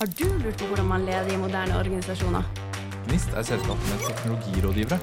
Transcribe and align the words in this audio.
Har 0.00 0.08
du 0.16 0.24
lurt 0.40 0.56
på 0.56 0.66
hvordan 0.70 0.86
man 0.88 1.02
leder 1.04 1.26
i 1.28 1.36
moderne 1.36 1.74
organisasjoner? 1.76 2.46
Gnist 3.04 3.34
er 3.36 3.44
selskapet 3.44 3.88
med 3.90 4.04
teknologirådgivere. 4.06 4.96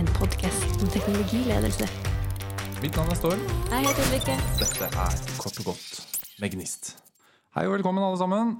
En 0.00 0.08
podkast 0.16 0.82
om 0.82 0.90
teknologiledelse. 0.90 1.86
Mitt 2.82 2.98
navn 2.98 3.12
er 3.14 3.18
Storm. 3.20 3.44
Jeg 3.70 3.84
heter 3.84 4.08
Ulrikke. 4.08 4.34
Dette 4.58 4.88
er 5.04 5.14
Kort 5.38 5.60
og 5.62 5.68
godt 5.68 6.00
med 6.42 6.56
Gnist. 6.56 6.90
Hei 7.54 7.68
og 7.68 7.76
velkommen, 7.76 8.02
alle 8.02 8.18
sammen. 8.18 8.50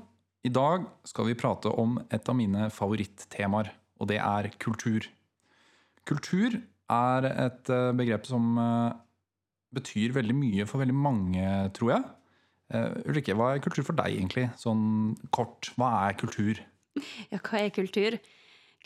I 0.47 0.55
dag 0.55 0.87
skal 1.11 1.27
vi 1.33 1.35
prate 1.43 1.75
om 1.83 1.99
et 1.99 2.31
av 2.31 2.39
mine 2.39 2.71
favorittemaer, 2.71 3.73
og 3.99 4.13
det 4.13 4.21
er 4.23 4.53
kultur. 4.63 5.11
Kultur 6.07 6.61
er 6.95 7.31
et 7.33 7.75
eh, 7.75 7.91
begrep 7.99 8.31
som 8.31 8.55
eh, 8.55 8.95
betyr 9.75 10.15
veldig 10.15 10.41
mye 10.47 10.71
for 10.71 10.87
veldig 10.87 11.01
mange, 11.11 11.51
tror 11.75 11.97
jeg. 11.97 12.09
Uh, 12.71 12.95
Ulrikke, 13.11 13.35
hva 13.35 13.55
er 13.55 13.63
kultur 13.65 13.87
for 13.87 13.99
deg, 13.99 14.15
egentlig? 14.15 14.47
Sånn 14.61 15.17
kort, 15.35 15.73
hva 15.79 15.95
er 16.09 16.19
kultur? 16.21 16.61
Ja, 17.33 17.39
hva 17.39 17.61
er 17.63 17.71
kultur? 17.75 18.17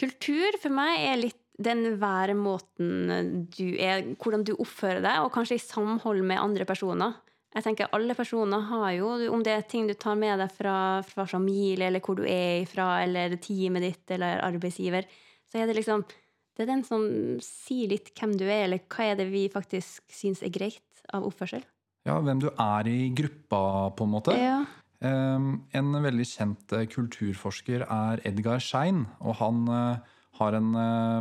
Kultur 0.01 0.57
for 0.61 0.75
meg 0.75 1.05
er 1.07 1.21
litt 1.21 1.41
den 1.63 1.95
væremåten 2.01 3.45
du 3.55 3.77
er, 3.79 4.03
hvordan 4.19 4.43
du 4.47 4.55
oppfører 4.57 5.03
deg, 5.05 5.21
og 5.23 5.33
kanskje 5.35 5.59
i 5.59 5.63
samhold 5.63 6.25
med 6.27 6.41
andre 6.41 6.67
personer. 6.67 7.15
Jeg 7.55 7.63
tenker 7.69 7.93
Alle 7.95 8.17
personer 8.19 8.65
har 8.67 8.89
jo, 8.97 9.13
om 9.31 9.43
det 9.47 9.53
er 9.55 9.67
ting 9.71 9.87
du 9.87 9.95
tar 9.95 10.17
med 10.19 10.41
deg 10.43 10.51
fra, 10.51 10.77
fra 11.07 11.27
familie, 11.31 11.87
eller 11.87 12.03
hvor 12.03 12.19
du 12.19 12.25
er 12.27 12.65
ifra, 12.65 13.05
eller 13.05 13.37
teamet 13.39 13.87
ditt, 13.87 14.05
eller 14.17 14.43
arbeidsgiver, 14.43 15.07
så 15.47 15.63
er 15.63 15.71
det 15.71 15.79
liksom 15.79 16.07
Det 16.55 16.63
er 16.63 16.71
den 16.71 16.85
som 16.87 17.03
sier 17.43 17.91
litt 17.91 18.13
hvem 18.15 18.37
du 18.39 18.45
er, 18.47 18.69
eller 18.69 18.83
hva 18.87 19.09
er 19.11 19.17
det 19.19 19.27
vi 19.27 19.49
faktisk 19.51 20.05
syns 20.15 20.43
er 20.43 20.55
greit 20.55 21.07
av 21.11 21.27
oppførsel. 21.27 21.65
Ja, 22.05 22.19
hvem 22.21 22.41
du 22.43 22.51
er 22.53 22.89
i 22.91 23.09
gruppa, 23.17 23.91
på 23.97 24.05
en 24.05 24.13
måte. 24.13 24.35
Ja. 24.37 24.61
Um, 25.05 25.65
en 25.77 25.97
veldig 26.05 26.25
kjent 26.29 26.73
eh, 26.73 26.87
kulturforsker 26.89 27.83
er 27.85 28.21
Edgar 28.29 28.61
Schein, 28.63 29.03
og 29.21 29.37
han 29.41 29.65
uh, 29.69 30.15
har 30.39 30.57
en, 30.57 30.71
uh, 30.73 31.19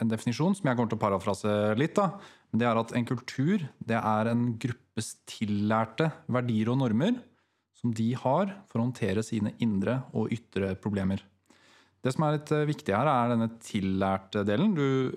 en, 0.00 0.12
definisjon 0.12 0.56
som 0.56 0.68
jeg 0.68 0.78
kommer 0.78 0.92
til 0.92 1.00
å 1.00 1.02
parafrase 1.02 1.56
litt. 1.80 1.96
da. 1.98 2.12
Det 2.52 2.68
er 2.68 2.80
at 2.80 2.94
en 2.96 3.08
kultur 3.08 3.66
det 3.80 3.98
er 3.98 4.30
en 4.30 4.46
gruppes 4.60 5.14
tillærte 5.28 6.10
verdier 6.32 6.72
og 6.72 6.80
normer 6.84 7.16
som 7.80 7.92
de 7.96 8.12
har 8.14 8.56
for 8.70 8.78
å 8.78 8.86
håndtere 8.86 9.24
sine 9.26 9.54
indre 9.64 10.02
og 10.12 10.32
ytre 10.32 10.74
problemer. 10.80 11.24
Det 12.02 12.12
som 12.14 12.24
er 12.26 12.36
litt 12.36 12.50
viktig 12.68 12.94
her, 12.94 13.08
er 13.08 13.32
denne 13.32 13.48
tillærte 13.62 14.42
delen. 14.46 14.72
Du, 14.74 15.14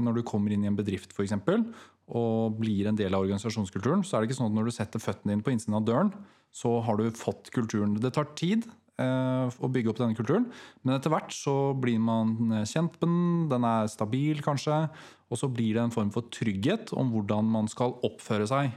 når 0.00 0.16
du 0.16 0.22
kommer 0.24 0.52
inn 0.54 0.64
i 0.64 0.70
en 0.70 0.78
bedrift 0.78 1.12
eksempel, 1.20 1.66
og 2.12 2.58
blir 2.60 2.88
en 2.88 2.98
del 2.98 3.14
av 3.16 3.24
organisasjonskulturen, 3.24 4.04
så 4.04 4.16
er 4.16 4.22
det 4.22 4.30
ikke 4.30 4.38
sånn 4.42 4.52
at 4.52 4.58
når 4.58 4.68
du 4.68 4.76
setter 4.76 5.02
føttene 5.02 5.32
dine 5.32 5.44
på 5.44 5.54
innsiden 5.54 5.78
av 5.78 5.86
døren, 5.88 6.12
så 6.52 6.76
har 6.84 7.00
du 7.00 7.08
fått 7.16 7.48
kulturen. 7.54 7.94
Det 7.96 8.12
tar 8.12 8.28
tid 8.36 8.66
eh, 9.00 9.48
å 9.48 9.70
bygge 9.72 9.92
opp 9.92 10.02
denne 10.02 10.18
kulturen, 10.18 10.50
men 10.84 10.96
etter 10.98 11.12
hvert 11.14 11.32
så 11.32 11.72
blir 11.78 12.00
man 12.02 12.36
kjent 12.68 12.98
med 12.98 13.06
den, 13.06 13.18
den 13.52 13.68
er 13.68 13.88
stabil 13.92 14.44
kanskje, 14.44 14.84
og 15.32 15.40
så 15.40 15.48
blir 15.48 15.78
det 15.78 15.86
en 15.86 15.94
form 15.94 16.12
for 16.12 16.28
trygghet 16.34 16.92
om 16.92 17.14
hvordan 17.14 17.48
man 17.48 17.70
skal 17.72 17.96
oppføre 18.04 18.48
seg 18.50 18.76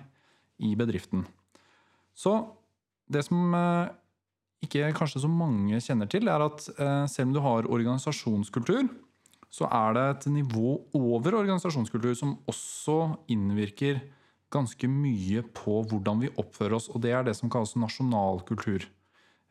i 0.64 0.72
bedriften. 0.80 1.25
Så 2.16 2.38
det 3.11 3.25
som 3.27 3.52
eh, 3.58 3.92
ikke 4.66 4.94
kanskje 4.97 5.23
så 5.25 5.30
mange 5.30 5.80
kjenner 5.83 6.09
til, 6.09 6.30
er 6.31 6.45
at 6.45 6.64
eh, 6.72 7.03
selv 7.11 7.30
om 7.30 7.36
du 7.36 7.42
har 7.44 7.67
organisasjonskultur, 7.67 8.88
så 9.56 9.70
er 9.72 9.95
det 9.95 10.03
et 10.09 10.28
nivå 10.34 10.75
over 10.98 11.38
organisasjonskultur 11.39 12.16
som 12.17 12.36
også 12.52 12.98
innvirker 13.31 14.02
ganske 14.52 14.88
mye 14.89 15.44
på 15.56 15.80
hvordan 15.89 16.25
vi 16.25 16.34
oppfører 16.42 16.75
oss. 16.78 16.89
Og 16.92 17.02
det 17.03 17.14
er 17.16 17.23
det 17.28 17.36
som 17.38 17.52
kalles 17.52 17.76
nasjonal 17.80 18.42
kultur. 18.48 18.83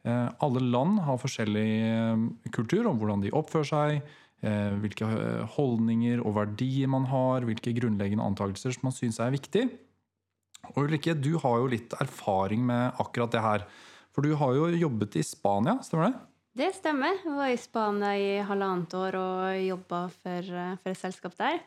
Eh, 0.04 0.28
alle 0.44 0.60
land 0.60 1.00
har 1.06 1.20
forskjellig 1.20 1.70
eh, 1.88 2.26
kultur 2.52 2.90
om 2.90 3.00
hvordan 3.00 3.24
de 3.24 3.32
oppfører 3.36 3.70
seg, 3.70 4.12
eh, 4.44 4.76
hvilke 4.82 5.08
holdninger 5.56 6.20
og 6.20 6.36
verdier 6.36 6.90
man 6.92 7.08
har, 7.08 7.46
hvilke 7.48 7.72
grunnleggende 7.78 8.26
antakelser 8.28 8.76
som 8.76 8.90
man 8.90 8.96
syns 8.96 9.22
er 9.24 9.32
viktig. 9.34 9.64
Og 10.74 10.84
Ulrikke, 10.84 11.16
du 11.16 11.34
har 11.40 11.58
jo 11.60 11.72
litt 11.72 11.96
erfaring 12.00 12.64
med 12.68 13.00
akkurat 13.00 13.32
det 13.32 13.44
her. 13.44 13.66
For 14.14 14.24
du 14.24 14.36
har 14.38 14.52
jo 14.56 14.68
jobbet 14.76 15.16
i 15.20 15.24
Spania, 15.26 15.78
stemmer 15.84 16.12
det? 16.12 16.22
Det 16.54 16.70
stemmer. 16.76 17.16
Jeg 17.24 17.34
var 17.34 17.50
i 17.50 17.58
Spania 17.58 18.12
i 18.14 18.26
halvannet 18.46 18.92
år 18.94 19.16
og 19.18 19.58
jobba 19.58 20.04
for, 20.14 20.38
eh, 20.38 20.76
for, 20.78 20.90
et 20.92 21.00
selskap 21.00 21.34
der. 21.38 21.58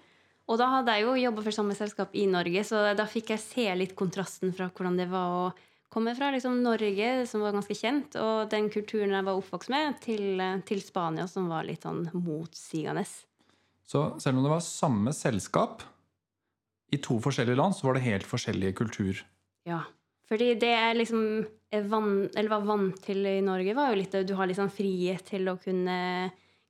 Og 0.48 0.58
da 0.62 0.70
hadde 0.72 0.94
jeg 0.96 1.04
jo 1.04 1.16
jobba 1.20 1.44
for 1.44 1.52
samme 1.52 1.76
selskap 1.76 2.14
i 2.16 2.24
Norge, 2.26 2.64
så 2.64 2.96
da 2.96 3.04
fikk 3.04 3.34
jeg 3.34 3.44
se 3.44 3.66
litt 3.76 3.98
kontrasten 4.00 4.54
fra 4.56 4.70
hvordan 4.72 4.96
det 4.96 5.10
var 5.12 5.28
å 5.28 5.50
komme 5.92 6.14
fra 6.16 6.32
liksom 6.32 6.62
Norge, 6.64 7.28
som 7.28 7.44
var 7.44 7.52
ganske 7.52 7.76
kjent, 7.76 8.16
og 8.16 8.48
den 8.52 8.70
kulturen 8.72 9.12
jeg 9.12 9.28
var 9.28 9.36
oppvokst 9.36 9.74
med, 9.74 10.00
til, 10.00 10.40
til 10.64 10.80
Spania, 10.84 11.28
som 11.28 11.50
var 11.52 11.68
litt 11.68 11.84
sånn 11.84 12.08
motsigende. 12.16 13.04
Så 13.88 14.08
selv 14.24 14.40
om 14.40 14.48
det 14.48 14.54
var 14.56 14.64
samme 14.64 15.12
selskap 15.16 15.84
i 16.96 17.00
to 17.04 17.20
forskjellige 17.20 17.60
land, 17.60 17.76
så 17.76 17.90
var 17.90 18.00
det 18.00 18.08
helt 18.08 18.28
forskjellige 18.28 18.80
kultur? 18.80 19.20
Ja. 19.68 19.84
Fordi 20.28 20.54
det 20.60 20.72
er 20.76 20.96
liksom 20.96 21.44
van, 21.72 22.12
var 22.50 22.68
vant 22.68 23.00
til 23.04 23.26
i 23.28 23.40
Norge, 23.44 23.76
var 23.76 23.92
jo 23.92 24.00
litt 24.00 24.16
at 24.16 24.28
du 24.28 24.36
har 24.40 24.48
liksom 24.50 24.70
frihet 24.74 25.26
til 25.28 25.50
å 25.52 25.58
kunne, 25.62 25.98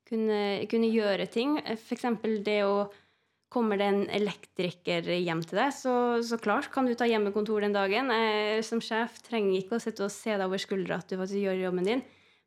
kunne, 0.07 0.39
kunne 0.69 0.89
gjøre 0.93 1.27
ting. 1.31 1.59
F.eks. 1.75 2.09
det 2.45 2.61
å 2.67 2.87
Kommer 3.47 3.79
det 3.79 3.85
en 3.87 4.01
elektriker 4.11 5.05
hjem 5.07 5.39
til 5.47 5.55
deg, 5.55 5.69
så, 5.71 5.91
så 6.19 6.35
klart 6.35 6.65
kan 6.67 6.83
du 6.83 6.91
ta 6.99 7.05
hjemmekontor 7.07 7.63
den 7.63 7.71
dagen. 7.71 8.11
Jeg, 8.11 8.65
som 8.67 8.81
sjef 8.83 9.21
trenger 9.23 9.61
ikke 9.61 9.77
å 9.77 9.79
sitte 9.79 10.03
og 10.03 10.11
se 10.11 10.33
deg 10.33 10.43
over 10.43 10.59
skuldra 10.59 10.97
at 10.99 11.07
du 11.07 11.15
faktisk 11.15 11.39
gjør 11.45 11.61
jobben 11.61 11.87
din. 11.87 12.01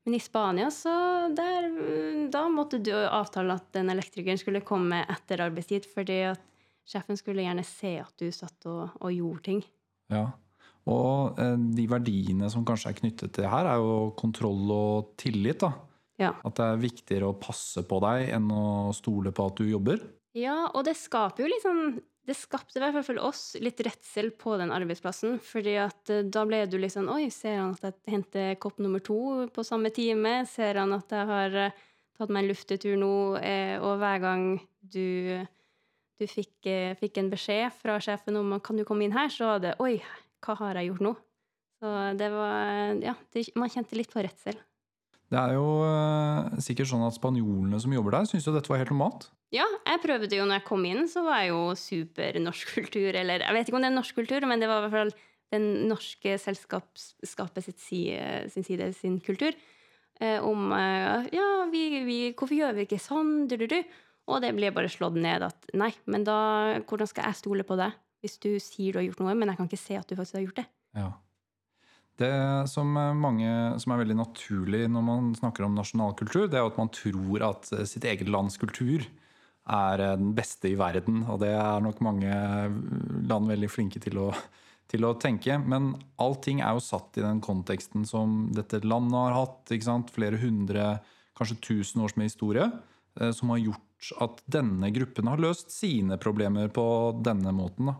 Men 0.04 0.18
i 0.18 0.20
Spania, 0.20 0.68
så 0.68 0.92
der, 1.32 1.70
da 2.28 2.44
måtte 2.52 2.82
du 2.84 2.92
avtale 2.92 3.56
at 3.56 3.72
den 3.72 3.88
elektrikeren 3.94 4.40
skulle 4.40 4.60
komme 4.60 5.00
etter 5.08 5.40
arbeidstid, 5.46 5.88
fordi 5.88 6.20
at 6.34 6.44
sjefen 6.88 7.16
skulle 7.16 7.48
gjerne 7.48 7.64
se 7.64 7.96
at 8.02 8.20
du 8.20 8.28
satt 8.36 8.68
og, 8.68 9.00
og 9.00 9.16
gjorde 9.16 9.44
ting. 9.48 9.64
Ja, 10.12 10.26
og 10.90 11.38
eh, 11.40 11.56
de 11.76 11.86
verdiene 11.90 12.50
som 12.52 12.64
kanskje 12.66 12.92
er 12.92 12.98
knyttet 12.98 13.32
til 13.34 13.46
det 13.46 13.52
her, 13.52 13.68
er 13.70 13.80
jo 13.80 14.10
kontroll 14.18 14.70
og 14.74 15.12
tillit. 15.20 15.62
da. 15.62 15.72
Ja. 16.20 16.34
At 16.44 16.58
det 16.58 16.66
er 16.66 16.82
viktigere 16.82 17.30
å 17.30 17.38
passe 17.40 17.84
på 17.88 18.00
deg 18.04 18.30
enn 18.36 18.50
å 18.52 18.92
stole 18.96 19.32
på 19.32 19.46
at 19.48 19.60
du 19.60 19.68
jobber. 19.70 20.02
Ja, 20.36 20.68
og 20.68 20.84
det 20.86 20.98
skaper 20.98 21.42
jo 21.42 21.50
liksom 21.50 22.00
Det 22.28 22.36
skapte 22.36 22.78
i 22.78 22.82
hvert 22.84 23.02
fall 23.02 23.18
oss 23.18 23.56
litt 23.58 23.80
redsel 23.82 24.28
på 24.38 24.52
den 24.60 24.70
arbeidsplassen. 24.70 25.40
fordi 25.42 25.74
at 25.80 26.10
eh, 26.12 26.22
da 26.22 26.44
ble 26.46 26.66
du 26.70 26.76
litt 26.78 26.94
sånn 26.94 27.08
Oi, 27.10 27.30
ser 27.34 27.56
han 27.58 27.72
at 27.74 27.86
jeg 27.88 28.12
henter 28.12 28.58
kopp 28.60 28.78
nummer 28.78 29.00
to 29.02 29.48
på 29.50 29.64
samme 29.66 29.90
time? 29.90 30.44
Ser 30.46 30.78
han 30.78 30.92
at 30.94 31.10
jeg 31.10 31.26
har 31.26 31.56
eh, 31.64 31.80
tatt 32.18 32.30
meg 32.30 32.44
en 32.44 32.52
luftetur 32.52 33.00
nå? 33.00 33.14
Og 33.80 33.94
hver 33.98 34.22
gang 34.22 34.44
du, 34.80 35.40
du 36.20 36.26
fikk, 36.28 36.68
fikk 37.00 37.18
en 37.18 37.32
beskjed 37.32 37.72
fra 37.80 37.96
sjefen 38.04 38.36
om 38.38 38.58
kan 38.60 38.76
du 38.78 38.84
komme 38.84 39.08
inn 39.08 39.16
her, 39.16 39.32
så 39.32 39.54
var 39.54 39.64
det 39.64 39.78
Oi, 39.80 39.96
hva 40.44 40.56
har 40.62 40.80
jeg 40.80 40.90
gjort 40.90 41.04
nå? 41.06 41.14
Så 41.80 41.94
det 42.20 42.28
var 42.32 42.98
Ja, 43.00 43.14
det, 43.32 43.46
man 43.56 43.72
kjente 43.72 43.96
litt 43.96 44.12
på 44.12 44.22
redsel. 44.24 44.58
Det 45.30 45.38
er 45.38 45.54
jo 45.54 45.66
uh, 45.86 46.58
sikkert 46.58 46.90
sånn 46.90 47.04
at 47.06 47.14
spanjolene 47.14 47.78
som 47.80 47.92
jobber 47.94 48.16
der, 48.16 48.26
syns 48.26 48.48
jo 48.48 48.54
dette 48.54 48.70
var 48.72 48.82
helt 48.82 48.90
normalt? 48.90 49.28
Ja, 49.54 49.66
jeg 49.86 50.02
prøvde 50.02 50.38
jo 50.38 50.46
når 50.46 50.60
jeg 50.60 50.66
kom 50.66 50.84
inn, 50.86 51.06
så 51.10 51.22
var 51.26 51.42
jeg 51.42 51.52
jo 51.52 51.62
super 51.78 52.38
norsk 52.42 52.74
kultur. 52.76 53.10
Eller 53.14 53.42
jeg 53.42 53.56
vet 53.56 53.70
ikke 53.70 53.78
om 53.78 53.84
det 53.86 53.90
er 53.90 53.96
norsk 53.96 54.18
kultur, 54.18 54.46
men 54.50 54.62
det 54.62 54.70
var 54.70 54.82
i 54.82 54.86
hvert 54.86 54.96
fall 54.98 55.14
den 55.50 55.66
norske 55.90 56.36
selskapet 56.38 57.64
sitt 57.64 57.80
side, 57.82 58.50
sin 58.54 58.66
side, 58.66 58.92
sin 58.94 59.18
kultur. 59.22 59.56
Eh, 60.20 60.38
om 60.44 60.70
eh, 60.76 61.26
Ja, 61.34 61.48
vi, 61.72 61.82
vi, 62.06 62.18
hvorfor 62.36 62.54
gjør 62.54 62.76
vi 62.76 62.86
ikke 62.86 63.00
sånn? 63.02 63.48
Du, 63.50 63.56
du, 63.58 63.66
du. 63.70 63.80
Og 64.30 64.42
det 64.44 64.52
ble 64.54 64.70
bare 64.74 64.90
slått 64.92 65.18
ned 65.18 65.42
at 65.42 65.70
nei, 65.74 65.90
men 66.10 66.26
da 66.26 66.36
Hvordan 66.84 67.08
skal 67.10 67.30
jeg 67.30 67.40
stole 67.40 67.66
på 67.66 67.78
deg? 67.80 67.96
Hvis 68.20 68.38
du 68.42 68.53
sier 68.62 68.92
du 68.92 69.00
har 69.00 69.08
gjort 69.08 69.25
noe, 69.25 69.34
men 69.38 69.53
jeg 69.53 69.60
kan 69.60 69.69
ikke 69.70 69.81
se 69.81 69.98
at 69.98 70.08
du 70.08 70.16
faktisk 70.19 70.38
har 70.38 70.47
gjort 70.47 70.60
det. 70.62 70.66
Ja. 70.98 71.10
Det 72.20 72.34
som, 72.69 72.91
mange, 73.16 73.48
som 73.80 73.94
er 73.94 74.03
veldig 74.03 74.18
naturlig 74.18 74.83
når 74.92 75.04
man 75.06 75.30
snakker 75.39 75.65
om 75.65 75.78
nasjonalkultur, 75.78 76.50
det 76.53 76.59
er 76.60 76.68
at 76.68 76.77
man 76.80 76.92
tror 76.92 77.47
at 77.47 77.71
sitt 77.89 78.04
eget 78.04 78.28
lands 78.28 78.60
kultur 78.60 79.06
er 79.71 80.03
den 80.03 80.34
beste 80.36 80.68
i 80.68 80.77
verden. 80.78 81.22
Og 81.30 81.41
det 81.41 81.54
er 81.56 81.80
nok 81.84 82.03
mange 82.04 82.33
land 83.30 83.48
veldig 83.48 83.71
flinke 83.72 84.03
til 84.03 84.21
å, 84.21 84.28
til 84.91 85.06
å 85.09 85.15
tenke. 85.21 85.56
Men 85.62 85.94
allting 86.21 86.60
er 86.60 86.77
jo 86.77 86.84
satt 86.84 87.16
i 87.16 87.24
den 87.24 87.41
konteksten 87.44 88.04
som 88.09 88.50
dette 88.56 88.83
landet 88.84 89.16
har 89.16 89.39
hatt. 89.39 89.74
Flere 90.12 90.41
hundre, 90.42 90.91
kanskje 91.39 91.60
tusen 91.71 92.04
års 92.04 92.18
med 92.21 92.28
historie. 92.28 92.68
Eh, 93.21 93.33
som 93.33 93.54
har 93.54 93.62
gjort 93.62 94.12
at 94.21 94.41
denne 94.48 94.91
gruppen 94.94 95.28
har 95.28 95.41
løst 95.41 95.72
sine 95.74 96.16
problemer 96.21 96.71
på 96.72 96.84
denne 97.24 97.53
måten. 97.53 97.92
Da. 97.92 97.98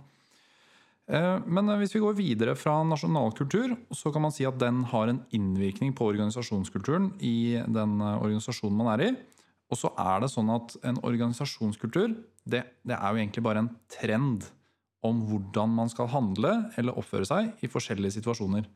Eh, 1.09 1.37
men 1.47 1.71
eh, 1.71 1.81
hvis 1.81 1.95
vi 1.97 2.03
går 2.05 2.19
videre 2.19 2.55
fra 2.59 2.81
nasjonalkultur, 2.87 3.77
så 3.95 4.13
kan 4.13 4.27
man 4.27 4.35
si 4.35 4.47
at 4.49 4.59
den 4.61 4.85
har 4.93 5.11
en 5.11 5.23
innvirkning 5.37 5.95
på 5.97 6.11
organisasjonskulturen 6.13 7.13
i 7.25 7.61
den 7.67 8.01
eh, 8.01 8.21
organisasjonen 8.21 8.81
man 8.81 8.93
er 8.95 9.07
i. 9.09 9.11
Og 9.71 9.79
så 9.79 9.93
er 10.03 10.23
det 10.23 10.33
sånn 10.33 10.51
at 10.53 10.75
en 10.87 10.99
organisasjonskultur 11.07 12.13
det, 12.43 12.65
det, 12.83 12.97
er 12.97 13.13
jo 13.13 13.21
egentlig 13.21 13.45
bare 13.47 13.63
en 13.65 13.73
trend 13.93 14.49
om 15.07 15.23
hvordan 15.29 15.73
man 15.73 15.91
skal 15.93 16.11
handle 16.13 16.53
eller 16.81 16.99
oppføre 16.99 17.29
seg 17.29 17.63
i 17.65 17.71
forskjellige 17.71 18.19
situasjoner. 18.19 18.67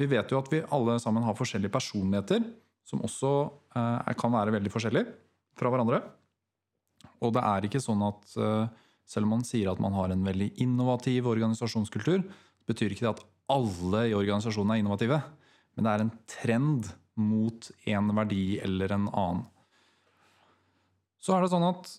Vi 0.00 0.08
vet 0.10 0.32
jo 0.32 0.40
at 0.40 0.50
vi 0.52 0.62
alle 0.74 0.96
sammen 1.00 1.24
har 1.24 1.36
forskjellige 1.36 1.72
personligheter, 1.72 2.42
som 2.88 3.02
også 3.06 3.32
eh, 3.76 4.14
kan 4.18 4.34
være 4.34 4.56
veldig 4.56 4.72
forskjellige 4.72 5.12
fra 5.60 5.72
hverandre. 5.72 6.00
Og 7.20 7.34
det 7.36 7.42
er 7.44 7.66
ikke 7.66 7.82
sånn 7.82 8.02
at 8.06 8.36
eh, 8.40 8.86
selv 9.08 9.26
om 9.26 9.36
man 9.36 9.46
sier 9.46 9.70
at 9.70 9.80
man 9.82 9.94
har 9.96 10.12
en 10.12 10.24
veldig 10.26 10.52
innovativ 10.62 11.28
organisasjonskultur, 11.30 12.24
betyr 12.68 12.94
ikke 12.94 13.06
det 13.06 13.14
at 13.16 13.24
alle 13.50 14.04
i 14.10 14.16
organisasjonen 14.16 14.74
er 14.74 14.82
innovative. 14.82 15.20
Men 15.74 15.86
det 15.86 15.92
er 15.92 16.04
en 16.04 16.12
trend 16.30 16.92
mot 17.20 17.70
en 17.90 18.12
verdi 18.16 18.44
eller 18.62 18.94
en 18.94 19.08
annen. 19.10 19.42
Så 21.20 21.34
er 21.36 21.44
det 21.44 21.52
sånn 21.52 21.66
at 21.68 21.90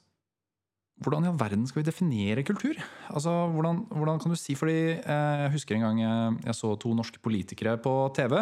hvordan 1.01 1.25
i 1.25 1.29
all 1.31 1.39
verden 1.39 1.63
skal 1.69 1.81
vi 1.81 1.87
definere 1.87 2.43
kultur? 2.45 2.77
Altså, 3.09 3.31
hvordan, 3.53 3.83
hvordan 3.89 4.19
kan 4.21 4.33
du 4.33 4.37
si, 4.37 4.53
fordi 4.57 4.97
eh, 5.01 5.37
Jeg 5.45 5.53
husker 5.55 5.77
en 5.77 5.85
gang 5.87 6.01
jeg, 6.03 6.35
jeg, 6.45 6.57
så 6.57 6.75
to 6.77 6.93
norske 6.97 7.21
politikere 7.23 7.77
på 7.81 7.93
TV. 8.17 8.37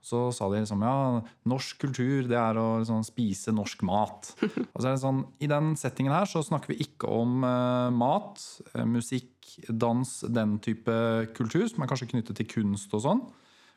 Så 0.00 0.30
sa 0.32 0.48
de 0.48 0.62
liksom 0.62 0.80
ja, 0.84 1.20
norsk 1.50 1.82
kultur 1.82 2.28
det 2.28 2.38
er 2.40 2.56
å 2.56 2.78
liksom, 2.80 3.02
spise 3.04 3.52
norsk 3.52 3.82
mat. 3.84 4.32
Sånn, 4.80 5.26
I 5.44 5.50
den 5.50 5.74
settingen 5.80 6.14
her 6.16 6.28
så 6.28 6.42
snakker 6.44 6.72
vi 6.72 6.86
ikke 6.86 7.10
om 7.12 7.44
eh, 7.44 7.90
mat, 7.92 8.40
eh, 8.72 8.86
musikk, 8.88 9.34
dans, 9.68 10.14
den 10.30 10.56
type 10.62 10.94
kultur 11.36 11.66
som 11.68 11.84
er 11.84 11.90
kanskje 11.90 12.12
knyttet 12.14 12.40
til 12.40 12.48
kunst 12.48 12.94
og 12.96 13.04
sånn. 13.04 13.22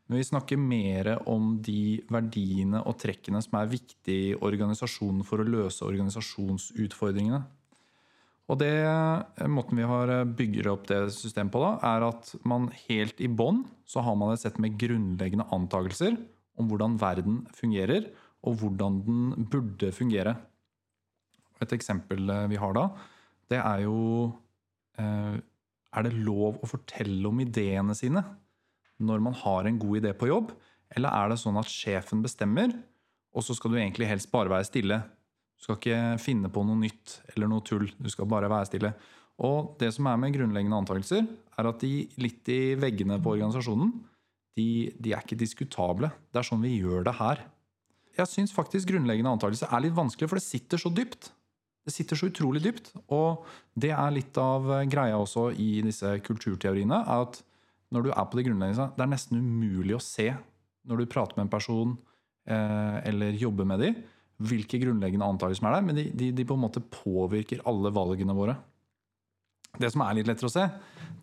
Men 0.07 0.19
vi 0.19 0.27
snakker 0.27 0.59
mer 0.59 1.09
om 1.31 1.57
de 1.63 2.03
verdiene 2.11 2.81
og 2.83 2.97
trekkene 3.01 3.39
som 3.43 3.55
er 3.59 3.71
viktige 3.71 4.33
i 4.33 4.35
organisasjonen 4.35 5.23
for 5.27 5.43
å 5.43 5.47
løse 5.47 5.85
organisasjonsutfordringene. 5.87 7.39
Og 8.51 8.59
det, 8.59 8.73
eh, 8.83 9.47
Måten 9.47 9.79
vi 9.79 9.87
har 9.87 10.11
eh, 10.11 10.25
bygger 10.27 10.71
opp 10.73 10.87
det 10.89 10.99
systemet 11.15 11.53
på, 11.53 11.61
da, 11.63 11.77
er 11.93 12.07
at 12.09 12.33
man 12.47 12.69
helt 12.87 13.21
i 13.23 13.29
bånn 13.31 13.63
har 13.93 14.15
man 14.17 14.33
et 14.33 14.41
sett 14.41 14.59
med 14.59 14.75
grunnleggende 14.81 15.47
antakelser 15.53 16.17
om 16.59 16.67
hvordan 16.69 16.97
verden 17.01 17.43
fungerer, 17.53 18.09
og 18.43 18.59
hvordan 18.59 18.99
den 19.05 19.47
burde 19.47 19.91
fungere. 19.95 20.35
Et 21.63 21.71
eksempel 21.71 22.27
eh, 22.29 22.47
vi 22.51 22.59
har 22.59 22.75
da, 22.75 22.89
det 23.51 23.59
er 23.61 23.87
jo 23.87 23.97
Er 25.93 26.05
det 26.05 26.13
lov 26.13 26.59
å 26.61 26.67
fortelle 26.69 27.25
om 27.25 27.39
ideene 27.41 27.95
sine 27.97 28.21
når 29.01 29.21
man 29.25 29.33
har 29.33 29.65
en 29.65 29.79
god 29.81 30.03
idé 30.03 30.11
på 30.13 30.29
jobb? 30.29 30.51
Eller 30.93 31.09
er 31.09 31.31
det 31.31 31.39
sånn 31.41 31.57
at 31.57 31.69
sjefen 31.69 32.21
bestemmer, 32.21 32.73
og 33.33 33.45
så 33.45 33.55
skal 33.57 33.73
du 33.73 33.79
egentlig 33.79 34.09
helst 34.09 34.29
bare 34.33 34.53
være 34.53 34.67
stille? 34.69 34.99
Du 35.63 35.69
skal 35.69 35.77
ikke 35.79 35.97
finne 36.19 36.49
på 36.51 36.59
noe 36.67 36.75
nytt 36.75 37.21
eller 37.31 37.47
noe 37.47 37.63
tull. 37.63 37.85
Du 37.95 38.09
skal 38.11 38.27
bare 38.27 38.49
være 38.51 38.67
stille. 38.67 38.89
Og 39.47 39.77
det 39.79 39.93
som 39.95 40.09
er 40.11 40.17
med 40.19 40.33
grunnleggende 40.35 40.81
antakelser, 40.83 41.23
er 41.23 41.69
at 41.69 41.79
de 41.79 41.91
litt 42.19 42.49
i 42.51 42.73
veggene 42.75 43.15
på 43.23 43.37
organisasjonen, 43.37 43.93
de, 44.59 44.65
de 44.99 45.13
er 45.15 45.23
ikke 45.23 45.39
diskutable. 45.39 46.09
Det 46.35 46.41
er 46.41 46.49
sånn 46.49 46.65
vi 46.65 46.73
gjør 46.81 47.07
det 47.07 47.15
her. 47.15 47.45
Jeg 48.19 48.29
syns 48.29 48.51
faktisk 48.51 48.91
grunnleggende 48.91 49.31
antakelser 49.37 49.71
er 49.71 49.85
litt 49.85 49.95
vanskelig, 49.95 50.27
for 50.33 50.41
det 50.41 50.45
sitter 50.45 50.83
så 50.83 50.91
dypt. 50.91 51.31
Det 51.87 51.95
sitter 51.95 52.19
så 52.19 52.27
utrolig 52.27 52.59
dypt. 52.67 52.91
Og 53.15 53.47
det 53.79 53.93
er 53.95 54.15
litt 54.19 54.35
av 54.43 54.67
greia 54.91 55.15
også 55.15 55.47
i 55.55 55.77
disse 55.87 56.11
kulturteoriene. 56.27 57.05
er 57.07 57.23
at 57.23 57.39
når 57.95 58.03
du 58.03 58.11
er 58.11 58.27
på 58.27 58.35
det 58.35 58.49
grunnleggende, 58.49 58.91
det 58.97 59.07
er 59.07 59.15
nesten 59.15 59.39
umulig 59.39 59.95
å 59.95 60.03
se 60.03 60.27
når 60.83 60.99
du 60.99 61.07
prater 61.07 61.39
med 61.39 61.47
en 61.47 61.55
person 61.55 61.95
eh, 62.51 62.99
eller 63.07 63.39
jobber 63.39 63.71
med 63.71 63.79
dem, 63.79 64.03
hvilke 64.41 64.79
grunnleggende 64.81 65.27
antakelser 65.27 65.61
som 65.61 65.69
er 65.69 65.75
der, 65.77 65.85
men 65.87 65.99
de, 65.99 66.05
de, 66.17 66.29
de, 66.35 66.45
på 66.47 66.57
en 66.57 66.63
måte 66.63 66.83
påvirker 66.93 67.61
alle 67.69 67.91
valgene 67.93 68.35
våre. 68.37 68.57
Det 69.79 69.89
som 69.93 70.03
er 70.05 70.17
litt 70.17 70.29
lettere 70.29 70.49
å 70.49 70.53
se, 70.53 70.65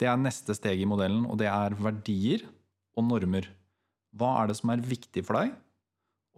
det 0.01 0.09
er 0.11 0.21
neste 0.21 0.55
steg 0.57 0.81
i 0.83 0.89
modellen, 0.89 1.25
og 1.27 1.39
det 1.39 1.51
er 1.51 1.77
verdier 1.79 2.47
og 2.99 3.07
normer. 3.07 3.47
Hva 4.17 4.41
er 4.41 4.51
det 4.51 4.57
som 4.59 4.73
er 4.73 4.83
viktig 4.83 5.23
for 5.27 5.39
deg, 5.39 5.53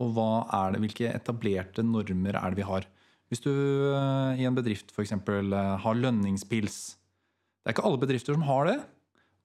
og 0.03 0.17
det, 0.17 0.81
hvilke 0.83 1.13
etablerte 1.13 1.85
normer 1.85 2.37
er 2.41 2.53
det 2.53 2.61
vi 2.61 2.69
har? 2.69 2.89
Hvis 3.33 3.45
du 3.45 3.53
eh, 3.53 4.43
i 4.43 4.49
en 4.49 4.57
bedrift 4.57 4.91
f.eks. 4.93 5.15
Eh, 5.15 5.77
har 5.81 5.97
lønningspils 5.97 6.79
Det 6.93 7.71
er 7.71 7.77
ikke 7.77 7.85
alle 7.89 8.01
bedrifter 8.03 8.37
som 8.37 8.45
har 8.45 8.69
det. 8.69 8.79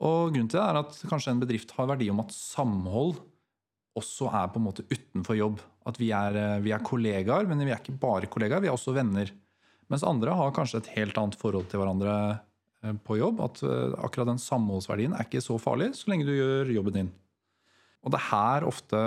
Og 0.03 0.33
grunnen 0.33 0.49
til 0.51 0.59
det 0.59 0.65
er 0.65 0.79
at 0.81 0.97
kanskje 1.07 1.31
en 1.31 1.41
bedrift 1.41 1.71
har 1.77 1.87
verdi 1.89 2.09
om 2.11 2.19
at 2.23 2.33
samhold 2.35 3.21
også 3.97 4.29
er 4.31 4.49
på 4.51 4.59
en 4.61 4.67
måte 4.67 4.85
utenfor 4.89 5.37
jobb. 5.37 5.61
At 5.87 5.99
vi 5.99 6.11
er, 6.15 6.35
eh, 6.35 6.61
vi 6.63 6.73
er, 6.75 6.83
kollegaer, 6.83 7.47
men 7.49 7.63
vi 7.63 7.71
er 7.71 7.81
ikke 7.81 7.97
bare 7.99 8.29
kollegaer, 8.31 8.63
vi 8.63 8.69
er 8.69 8.75
også 8.75 8.95
venner. 8.95 9.31
Mens 9.87 10.03
andre 10.03 10.35
har 10.35 10.53
kanskje 10.55 10.81
et 10.83 10.91
helt 10.97 11.17
annet 11.17 11.37
forhold 11.39 11.69
til 11.71 11.81
hverandre 11.81 12.15
eh, 12.83 12.95
på 13.07 13.19
jobb. 13.19 13.41
At 13.45 13.63
eh, 13.63 13.95
akkurat 14.03 14.31
den 14.31 14.41
samholdsverdien 14.41 15.15
er 15.15 15.27
ikke 15.27 15.43
så 15.43 15.59
farlig 15.61 15.93
så 15.97 16.11
lenge 16.11 16.27
du 16.27 16.35
gjør 16.35 16.73
jobben 16.75 16.99
din. 16.99 17.13
Og 18.05 18.13
det 18.13 18.19
er 18.21 18.29
her 18.31 18.67
ofte 18.67 18.99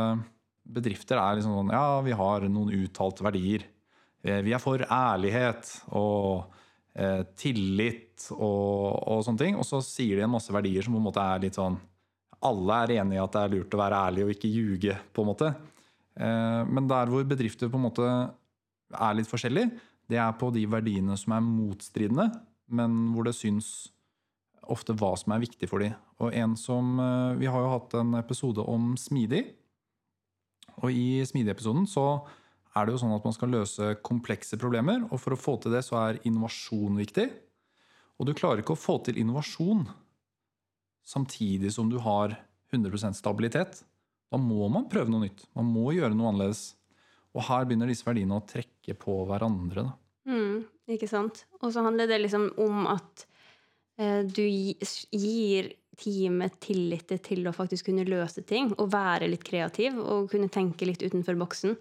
bedrifter 0.71 1.19
er 1.19 1.39
liksom 1.39 1.55
sånn 1.57 1.75
Ja, 1.75 2.01
vi 2.05 2.17
har 2.17 2.45
noen 2.49 2.73
uttalte 2.77 3.25
verdier. 3.25 3.65
Vi 4.21 4.53
er 4.53 4.61
for 4.61 4.83
ærlighet 4.85 5.71
og 5.97 6.51
tillit 7.41 8.27
og, 8.35 8.99
og, 9.09 9.23
sånne 9.25 9.41
ting. 9.41 9.57
Og 9.57 9.65
så 9.65 9.81
sier 9.81 10.19
de 10.19 10.27
en 10.27 10.35
masse 10.35 10.53
verdier 10.53 10.85
som 10.85 10.93
på 10.93 11.01
en 11.01 11.07
måte 11.07 11.25
er 11.25 11.41
litt 11.47 11.57
sånn 11.57 11.79
alle 12.47 12.79
er 12.85 12.97
enig 13.01 13.19
i 13.19 13.23
at 13.23 13.35
det 13.37 13.43
er 13.43 13.55
lurt 13.55 13.77
å 13.77 13.81
være 13.81 14.01
ærlig 14.09 14.25
og 14.25 14.33
ikke 14.35 14.51
ljuge, 14.51 14.97
på 15.13 15.25
en 15.25 15.29
måte. 15.29 15.53
Eh, 16.17 16.63
men 16.69 16.89
der 16.91 17.11
hvor 17.13 17.25
bedrifter 17.29 17.71
på 17.71 17.81
en 17.81 17.87
måte 17.87 18.09
er 18.91 19.17
litt 19.17 19.31
forskjellige, 19.31 19.71
det 20.11 20.19
er 20.19 20.33
på 20.39 20.51
de 20.55 20.65
verdiene 20.67 21.17
som 21.21 21.37
er 21.37 21.45
motstridende, 21.47 22.31
men 22.73 22.97
hvor 23.15 23.29
det 23.29 23.37
syns 23.37 23.91
ofte 24.71 24.95
hva 24.97 25.13
som 25.19 25.35
er 25.35 25.43
viktig 25.43 25.69
for 25.71 25.83
dem. 25.83 25.95
Og 26.21 26.35
en 26.37 26.57
som, 26.57 26.99
eh, 27.01 27.39
Vi 27.39 27.47
har 27.47 27.61
jo 27.61 27.79
hatt 27.79 27.95
en 27.95 28.15
episode 28.15 28.59
om 28.59 28.97
smidig. 28.97 29.55
Og 30.83 30.91
i 30.91 31.21
smidig-episoden 31.25 31.87
så 31.87 32.27
er 32.77 32.87
det 32.87 32.95
jo 32.95 33.03
sånn 33.03 33.17
at 33.17 33.25
man 33.25 33.33
skal 33.33 33.49
løse 33.49 33.97
komplekse 34.03 34.57
problemer. 34.57 35.03
Og 35.13 35.21
for 35.21 35.35
å 35.35 35.41
få 35.41 35.61
til 35.61 35.73
det 35.73 35.85
så 35.85 35.97
er 36.09 36.23
innovasjon 36.25 36.97
viktig. 36.97 37.31
Og 38.19 38.27
du 38.27 38.35
klarer 38.35 38.63
ikke 38.63 38.77
å 38.77 38.79
få 38.79 39.03
til 39.05 39.19
innovasjon 39.19 39.89
samtidig 41.11 41.73
som 41.75 41.91
du 41.91 41.99
har 42.03 42.37
100% 42.73 43.19
stabilitet. 43.19 43.83
Da 44.31 44.39
må 44.39 44.69
man 44.71 44.87
prøve 44.91 45.11
noe 45.11 45.27
nytt. 45.27 45.43
Man 45.59 45.71
må 45.73 45.91
gjøre 45.97 46.15
noe 46.15 46.31
annerledes. 46.31 46.77
Og 47.35 47.45
her 47.47 47.67
begynner 47.67 47.91
disse 47.91 48.07
verdiene 48.07 48.39
å 48.39 48.47
trekke 48.47 48.95
på 48.99 49.17
hverandre. 49.29 49.89
Mm, 50.31 50.63
ikke 50.95 51.09
sant. 51.11 51.45
Og 51.63 51.75
så 51.75 51.85
handler 51.87 52.11
det 52.11 52.21
liksom 52.23 52.49
om 52.63 52.87
at 52.91 53.27
eh, 53.99 54.23
du 54.27 54.43
gir 54.47 55.73
teamet 56.01 56.57
tillit 56.63 57.13
til 57.27 57.47
å 57.47 57.55
faktisk 57.55 57.91
kunne 57.91 58.07
løse 58.09 58.43
ting 58.47 58.71
og 58.79 58.93
være 58.95 59.29
litt 59.31 59.45
kreativ 59.47 59.99
og 60.01 60.31
kunne 60.33 60.51
tenke 60.53 60.89
litt 60.89 61.03
utenfor 61.05 61.39
boksen. 61.41 61.77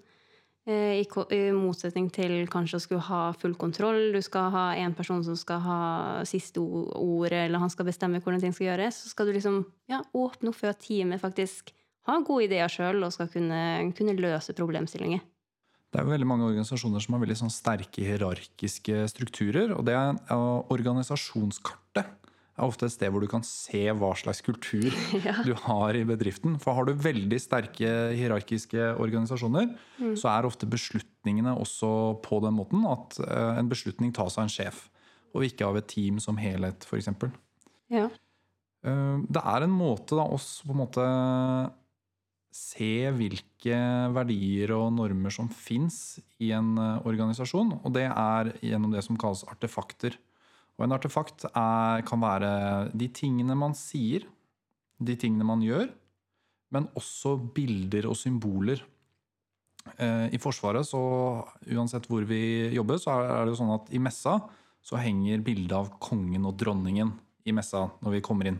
Eh, 0.67 0.99
I, 1.01 1.39
motsetning 1.55 2.09
til 2.13 2.43
kanskje 2.51 2.77
å 2.77 2.83
skulle 2.83 3.05
ha 3.07 3.21
full 3.39 3.55
kontroll. 3.57 4.11
Du 4.13 4.19
skal 4.21 4.51
ha 4.53 4.65
en 4.77 4.93
person 4.97 5.23
som 5.25 5.37
skal 5.39 5.61
ha 5.63 5.81
siste 6.29 6.61
ordet, 6.61 7.45
eller 7.47 7.63
han 7.63 7.71
skal 7.71 7.87
bestemme 7.87 8.21
hvordan 8.21 8.43
ting 8.43 8.53
skal 8.53 8.73
gjøres. 8.73 9.03
Så 9.03 9.13
skal 9.13 9.29
du 9.29 9.33
liksom 9.37 9.63
ja, 9.89 10.03
åpne 10.13 10.51
opp 10.51 10.59
før 10.59 10.75
teamet 10.77 11.23
faktisk 11.23 11.73
har 12.09 12.25
gode 12.25 12.47
ideer 12.47 12.71
sjøl 12.71 13.03
og 13.05 13.13
skal 13.13 13.29
kunne, 13.31 13.91
kunne, 13.97 14.17
løse 14.17 14.55
problemstillinger. 14.57 15.21
Det 15.89 15.97
er 15.97 16.05
jo 16.05 16.13
veldig 16.13 16.29
mange 16.29 16.45
organisasjoner 16.45 17.01
som 17.01 17.15
har 17.15 17.23
veldig 17.23 17.39
sånn 17.39 17.53
sterke 17.53 18.03
hierarkiske 18.05 19.07
strukturer. 19.09 19.73
Og 19.73 19.87
det 19.87 19.95
er 19.97 20.19
organisasjonskartet 20.69 22.18
er 22.59 22.67
ofte 22.67 22.87
et 22.87 22.93
sted 22.93 23.11
hvor 23.13 23.23
du 23.23 23.29
kan 23.31 23.43
se 23.45 23.81
hva 23.95 24.11
slags 24.19 24.43
kultur 24.45 24.87
ja. 25.25 25.37
du 25.45 25.53
har 25.65 25.97
i 25.97 26.05
bedriften. 26.07 26.57
For 26.61 26.77
har 26.77 26.87
du 26.87 26.93
veldig 26.99 27.39
sterke 27.41 27.91
hierarkiske 28.17 28.93
organisasjoner, 28.99 29.71
mm. 29.97 30.15
så 30.19 30.31
er 30.33 30.49
ofte 30.49 30.69
beslutningene 30.69 31.55
også 31.57 31.91
på 32.25 32.41
den 32.45 32.57
måten 32.59 32.85
at 32.89 33.19
uh, 33.23 33.57
en 33.59 33.71
beslutning 33.71 34.13
tas 34.15 34.37
av 34.37 34.47
en 34.47 34.53
sjef, 34.53 34.87
og 35.33 35.45
ikke 35.47 35.67
av 35.67 35.79
et 35.79 35.89
team 35.89 36.19
som 36.23 36.39
helhet, 36.41 36.87
f.eks. 36.87 37.11
Ja. 37.93 38.07
Uh, 38.85 39.25
det 39.27 39.43
er 39.43 39.65
en 39.65 39.75
måte 39.75 40.19
da 40.19 40.27
oss 40.27 40.59
på 40.65 40.75
en 40.75 40.83
måte 40.83 41.09
se 42.55 43.11
hvilke 43.13 43.77
verdier 44.15 44.73
og 44.73 44.87
normer 44.95 45.33
som 45.33 45.51
fins 45.53 46.17
i 46.41 46.49
en 46.55 46.73
uh, 46.79 47.05
organisasjon, 47.07 47.75
og 47.83 47.93
det 47.95 48.07
er 48.09 48.55
gjennom 48.65 48.95
det 48.95 49.05
som 49.05 49.19
kalles 49.19 49.45
artefakter. 49.47 50.17
Og 50.79 50.85
en 50.85 50.95
artefakt 50.95 51.43
kan 51.51 52.21
være 52.23 52.51
de 52.95 53.09
tingene 53.11 53.57
man 53.59 53.75
sier, 53.75 54.23
de 54.99 55.15
tingene 55.19 55.47
man 55.47 55.59
gjør, 55.63 55.89
men 56.71 56.87
også 56.97 57.35
bilder 57.55 58.07
og 58.07 58.15
symboler. 58.15 58.79
Eh, 59.97 60.29
I 60.35 60.39
Forsvaret, 60.39 60.87
så 60.87 61.01
uansett 61.67 62.07
hvor 62.07 62.23
vi 62.29 62.69
jobber, 62.75 62.99
så 63.01 63.17
er 63.19 63.43
det 63.43 63.53
jo 63.55 63.59
sånn 63.59 63.75
at 63.75 63.91
i 63.95 64.01
messa 64.01 64.37
så 64.85 64.99
henger 65.01 65.43
bildet 65.43 65.75
av 65.75 65.91
kongen 65.99 66.47
og 66.47 66.55
dronningen 66.59 67.11
i 67.49 67.55
messa 67.55 67.87
når 68.03 68.15
vi 68.17 68.23
kommer 68.23 68.51
inn. 68.51 68.59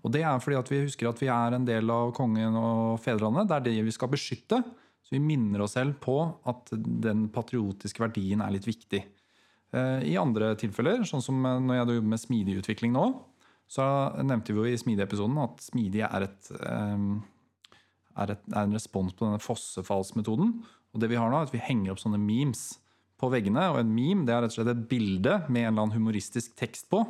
Og 0.00 0.10
det 0.14 0.24
er 0.24 0.42
fordi 0.42 0.58
at 0.58 0.70
vi 0.72 0.82
husker 0.86 1.10
at 1.10 1.20
vi 1.20 1.28
er 1.30 1.54
en 1.54 1.66
del 1.68 1.90
av 1.92 2.14
kongen 2.16 2.56
og 2.56 3.00
fedrene. 3.04 3.44
Det 3.46 3.58
er 3.58 3.66
det 3.68 3.76
vi 3.86 3.94
skal 3.94 4.10
beskytte. 4.10 4.62
Så 5.04 5.16
vi 5.16 5.22
minner 5.22 5.64
oss 5.64 5.76
selv 5.76 5.98
på 6.02 6.16
at 6.48 6.72
den 6.72 7.26
patriotiske 7.32 8.02
verdien 8.02 8.42
er 8.44 8.54
litt 8.54 8.68
viktig. 8.68 9.02
Eh, 9.76 10.10
I 10.12 10.16
andre 10.20 10.54
tilfeller, 10.60 11.04
sånn 11.08 11.24
som 11.24 11.40
når 11.42 11.76
jeg 11.76 11.82
jobber 11.84 12.12
med 12.14 12.22
smidig 12.22 12.58
utvikling 12.62 12.94
nå, 12.96 13.06
så 13.70 13.84
nevnte 14.26 14.50
vi 14.50 14.58
jo 14.58 14.66
i 14.66 14.78
Smidig-episoden 14.80 15.36
at 15.44 15.60
smidig 15.62 16.02
er 16.02 16.24
et, 16.26 16.48
er, 16.58 18.32
et, 18.34 18.40
er 18.50 18.64
en 18.64 18.74
respons 18.74 19.14
på 19.14 19.22
denne 19.28 19.38
fossefallsmetoden. 19.38 20.56
Og 20.90 21.02
det 21.02 21.10
vi 21.12 21.18
har 21.20 21.30
nå, 21.30 21.38
er 21.38 21.46
at 21.46 21.54
vi 21.54 21.62
henger 21.62 21.94
opp 21.94 22.02
sånne 22.02 22.18
memes 22.18 22.64
på 23.20 23.30
veggene. 23.30 23.68
Og 23.70 23.78
en 23.82 23.92
meme 23.94 24.26
det 24.26 24.34
er 24.34 24.44
rett 24.44 24.54
og 24.54 24.58
slett 24.58 24.72
et 24.72 24.88
bilde 24.90 25.36
med 25.46 25.62
en 25.62 25.68
eller 25.68 25.84
annen 25.84 25.98
humoristisk 25.98 26.56
tekst 26.58 26.88
på. 26.90 27.04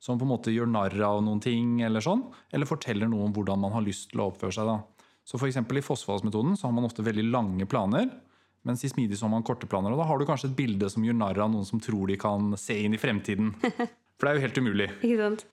Som 0.00 0.18
på 0.18 0.24
en 0.24 0.32
måte 0.32 0.52
gjør 0.54 0.70
narr 0.72 0.96
av 1.04 1.20
noen 1.22 1.42
ting, 1.44 1.78
eller 1.84 2.02
sånn, 2.02 2.24
eller 2.50 2.68
forteller 2.68 3.10
noe 3.10 3.26
om 3.26 3.34
hvordan 3.36 3.60
man 3.60 3.74
har 3.76 3.84
lyst 3.84 4.08
til 4.10 4.22
å 4.22 4.30
oppføre 4.30 4.56
seg. 4.56 4.66
da. 4.66 5.10
Så 5.28 5.38
for 5.38 5.46
I 5.46 5.82
fossefallsmetoden 5.84 6.56
så 6.56 6.66
har 6.66 6.74
man 6.74 6.88
ofte 6.88 7.04
veldig 7.06 7.26
lange 7.28 7.68
planer. 7.68 8.08
Mens 8.66 8.84
i 8.84 8.90
smidig 8.92 9.18
så 9.18 9.26
har 9.26 9.32
man 9.32 9.46
korte 9.46 9.68
planer. 9.70 9.94
Og 9.94 10.02
da 10.02 10.08
har 10.08 10.20
du 10.20 10.26
kanskje 10.28 10.50
et 10.50 10.58
bilde 10.58 10.90
som 10.92 11.04
gjør 11.04 11.16
narr 11.16 11.40
av 11.40 11.52
noen 11.52 11.68
som 11.68 11.80
tror 11.80 12.10
de 12.10 12.18
kan 12.20 12.52
se 12.60 12.76
inn 12.84 12.96
i 12.96 13.00
fremtiden. 13.00 13.54
For 14.20 14.28
det 14.28 14.32
er 14.32 14.36
jo 14.36 14.44
helt 14.44 14.60
umulig. 14.60 14.90
Ikke 15.00 15.22
sant? 15.22 15.46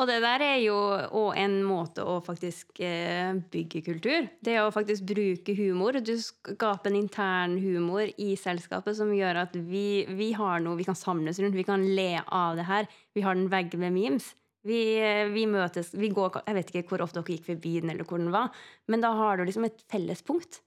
Og 0.00 0.08
det 0.08 0.22
der 0.24 0.40
er 0.40 0.58
jo 0.62 0.76
òg 1.20 1.36
en 1.36 1.58
måte 1.68 2.04
å 2.08 2.14
faktisk 2.24 2.80
eh, 2.80 3.36
bygge 3.52 3.82
kultur. 3.84 4.28
Det 4.40 4.56
å 4.62 4.70
faktisk 4.72 5.04
bruke 5.10 5.52
humor. 5.56 5.98
Du 6.00 6.14
skaper 6.16 6.88
en 6.88 6.96
intern 7.02 7.58
humor 7.60 8.08
i 8.16 8.32
selskapet 8.40 8.96
som 8.96 9.12
gjør 9.12 9.42
at 9.44 9.56
vi, 9.56 10.04
vi 10.08 10.30
har 10.36 10.64
noe 10.64 10.80
vi 10.80 10.88
kan 10.88 10.96
samles 10.96 11.40
rundt. 11.42 11.58
Vi 11.58 11.66
kan 11.68 11.84
le 11.84 12.22
av 12.24 12.56
det 12.56 12.68
her. 12.70 12.88
Vi 13.12 13.24
har 13.24 13.36
den 13.36 13.52
vegg 13.52 13.76
med 13.80 13.92
memes. 13.92 14.32
Vi, 14.64 14.80
eh, 14.96 15.28
vi, 15.34 15.44
møtes 15.50 15.92
vi 15.92 16.08
går, 16.14 16.40
Jeg 16.46 16.56
vet 16.56 16.72
ikke 16.72 16.88
hvor 16.94 17.04
ofte 17.04 17.20
dere 17.20 17.36
gikk 17.36 17.48
forbi 17.50 17.78
den, 17.82 17.92
eller 17.92 18.08
hvor 18.08 18.22
den 18.22 18.32
var, 18.32 18.52
men 18.88 19.02
da 19.02 19.10
har 19.18 19.36
du 19.36 19.44
liksom 19.48 19.66
et 19.66 19.80
fellespunkt 19.90 20.60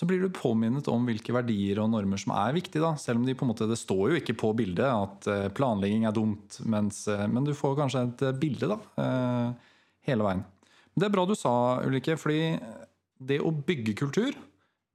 så 0.00 0.06
blir 0.06 0.22
du 0.22 0.30
påminnet 0.32 0.86
om 0.88 1.02
hvilke 1.04 1.34
verdier 1.36 1.76
og 1.82 1.90
normer 1.92 2.16
som 2.16 2.32
er 2.32 2.54
viktige. 2.56 2.80
Da. 2.80 2.94
Selv 2.96 3.20
om 3.20 3.26
de 3.28 3.34
på 3.36 3.44
en 3.44 3.50
måte, 3.50 3.66
det 3.68 3.76
står 3.76 4.14
jo 4.14 4.20
ikke 4.22 4.34
på 4.40 4.54
bildet 4.56 4.86
at 4.88 5.26
eh, 5.28 5.48
planlegging 5.52 6.06
er 6.08 6.14
dumt, 6.16 6.56
mens, 6.64 7.02
eh, 7.12 7.26
men 7.28 7.44
du 7.44 7.52
får 7.52 7.74
kanskje 7.82 8.04
et 8.06 8.22
eh, 8.24 8.38
bilde 8.40 8.70
da, 8.70 8.78
hele 10.08 10.24
veien. 10.24 10.40
Det 10.96 11.04
er 11.04 11.12
bra 11.12 11.26
du 11.28 11.34
sa, 11.36 11.52
Ulrikke, 11.84 12.16
fordi 12.16 12.54
det 13.20 13.42
å 13.44 13.52
bygge 13.52 13.92
kultur 14.00 14.32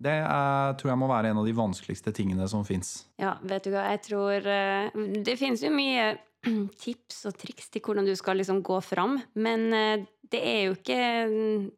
det 0.01 0.15
er, 0.25 0.73
tror 0.81 0.95
jeg 0.95 0.99
må 1.03 1.11
være 1.13 1.29
en 1.29 1.43
av 1.43 1.45
de 1.45 1.53
vanskeligste 1.55 2.09
tingene 2.17 2.49
som 2.49 2.65
fins. 2.65 3.05
Ja, 3.21 3.37
vet 3.45 3.69
du 3.69 3.75
hva, 3.75 3.85
jeg 3.93 4.01
tror 4.09 4.49
Det 5.23 5.37
finnes 5.39 5.61
jo 5.63 5.69
mye 5.71 6.15
tips 6.83 7.25
og 7.29 7.37
triks 7.39 7.71
til 7.73 7.83
hvordan 7.85 8.07
du 8.07 8.13
skal 8.17 8.39
liksom 8.39 8.61
gå 8.65 8.77
fram. 8.85 9.17
Men 9.33 9.65
eh, 9.73 10.05
det 10.31 10.41
er, 10.41 10.61
jo 10.67 10.75
ikke, 10.77 10.99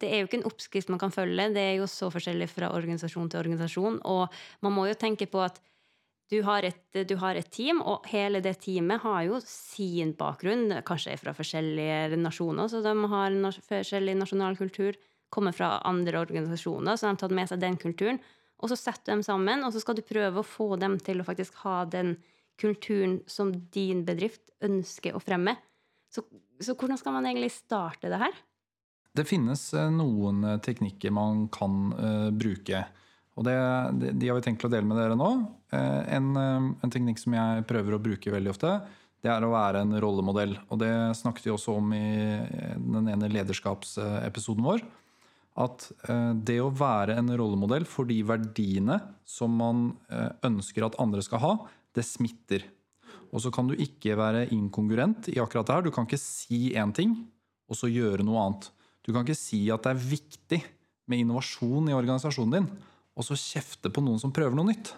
det 0.00 0.10
er 0.10 0.22
jo 0.22 0.28
ikke 0.28 0.40
en 0.40 0.48
oppskrift 0.48 0.92
man 0.92 1.00
kan 1.00 1.14
følge. 1.14 1.50
Det 1.54 1.64
er 1.64 1.74
jo 1.80 1.88
så 1.90 2.10
forskjellig 2.12 2.48
fra 2.50 2.72
organisasjon 2.76 3.28
til 3.30 3.42
organisasjon. 3.42 3.98
Og 4.08 4.38
man 4.64 4.74
må 4.74 4.86
jo 4.88 4.98
tenke 4.98 5.28
på 5.30 5.42
at 5.44 5.60
du 6.28 6.42
har, 6.44 6.64
et, 6.68 6.80
du 7.08 7.14
har 7.22 7.38
et 7.40 7.46
team, 7.48 7.78
og 7.80 8.04
hele 8.10 8.42
det 8.44 8.58
teamet 8.60 9.00
har 9.00 9.22
jo 9.24 9.38
sin 9.44 10.12
bakgrunn. 10.16 10.74
Kanskje 10.84 11.16
fra 11.20 11.32
forskjellige 11.36 12.18
nasjoner, 12.20 12.68
så 12.68 12.82
de 12.84 12.92
har 13.12 13.36
forskjellig 13.68 14.16
nasjonal 14.18 14.58
kultur. 14.60 14.98
Kommer 15.32 15.56
fra 15.56 15.78
andre 15.88 16.20
organisasjoner, 16.20 16.96
så 16.96 17.06
de 17.06 17.14
har 17.14 17.22
tatt 17.22 17.36
med 17.36 17.48
seg 17.48 17.62
den 17.64 17.80
kulturen. 17.80 18.20
Og 18.58 18.72
så 18.72 18.76
setter 18.76 19.06
du 19.06 19.12
dem 19.14 19.24
sammen, 19.24 19.64
og 19.64 19.72
så 19.72 19.80
skal 19.80 19.96
du 19.96 20.04
prøve 20.04 20.42
å 20.42 20.46
få 20.46 20.74
dem 20.80 20.98
til 21.00 21.20
å 21.22 21.26
faktisk 21.28 21.60
ha 21.64 21.84
den 21.88 22.16
kulturen 22.16 22.34
som 23.26 23.52
din 23.74 24.04
bedrift 24.06 24.48
ønsker 24.64 25.16
å 25.16 25.22
fremme. 25.22 25.56
Så, 26.12 26.24
så, 26.60 26.74
hvordan 26.74 26.98
skal 26.98 27.14
man 27.14 27.28
egentlig 27.28 27.52
starte 27.54 28.10
det 28.10 28.20
her? 28.20 28.36
Det 29.16 29.26
finnes 29.28 29.62
eh, 29.74 29.90
noen 29.92 30.44
eh, 30.44 30.60
teknikker 30.64 31.12
man 31.14 31.46
kan 31.52 31.90
uh, 31.96 32.28
bruke. 32.34 32.84
Og 33.38 33.46
det, 33.46 33.54
de 34.18 34.28
har 34.28 34.38
vi 34.38 34.44
tenkt 34.44 34.64
å 34.66 34.70
dele 34.70 34.86
med 34.88 34.98
dere 34.98 35.16
nå. 35.18 35.30
Uh, 35.72 36.02
en, 36.10 36.30
en, 36.38 36.92
teknikk 36.92 37.20
som 37.22 37.36
jeg 37.36 37.66
prøver 37.70 37.96
å 37.96 38.02
bruke 38.02 38.34
veldig 38.34 38.52
ofte, 38.52 38.72
det 39.22 39.30
er 39.32 39.42
å 39.42 39.50
være 39.50 39.82
en 39.82 39.96
rollemodell. 39.98 40.54
Og 40.70 40.80
det 40.82 40.92
snakket 41.18 41.48
vi 41.48 41.54
også 41.54 41.74
om 41.80 41.92
i 41.96 42.04
den 42.78 43.10
ene 43.10 43.30
lederskapsepisoden 43.32 44.66
vår. 44.66 44.84
At 45.58 45.88
uh, 46.06 46.34
det 46.34 46.60
å 46.62 46.70
være 46.70 47.18
en 47.18 47.32
rollemodell 47.38 47.86
for 47.90 48.06
de 48.10 48.20
verdiene 48.26 49.00
som 49.26 49.54
man 49.58 49.90
ønsker 50.46 50.86
at 50.86 50.98
andre 51.02 51.22
skal 51.26 51.42
ha, 51.42 51.52
det 51.96 52.04
smitter. 52.06 52.64
Og 53.32 53.42
så 53.44 53.52
kan 53.52 53.68
du 53.68 53.76
ikke 53.76 54.16
være 54.18 54.46
inkongruent 54.54 55.28
i 55.32 55.38
akkurat 55.42 55.68
det 55.68 55.76
her. 55.76 55.86
Du 55.86 55.92
kan 55.94 56.08
ikke 56.08 56.20
si 56.20 56.72
én 56.76 56.94
ting 56.96 57.14
og 57.68 57.76
så 57.76 57.90
gjøre 57.92 58.24
noe 58.24 58.40
annet. 58.42 58.70
Du 59.04 59.12
kan 59.12 59.24
ikke 59.24 59.38
si 59.38 59.66
at 59.72 59.84
det 59.84 59.92
er 59.92 60.06
viktig 60.14 60.60
med 61.08 61.22
innovasjon 61.22 61.90
i 61.90 61.96
organisasjonen 61.96 62.56
din, 62.58 62.70
og 63.18 63.26
så 63.26 63.36
kjefte 63.38 63.92
på 63.92 64.02
noen 64.04 64.20
som 64.20 64.32
prøver 64.34 64.56
noe 64.56 64.70
nytt. 64.70 64.92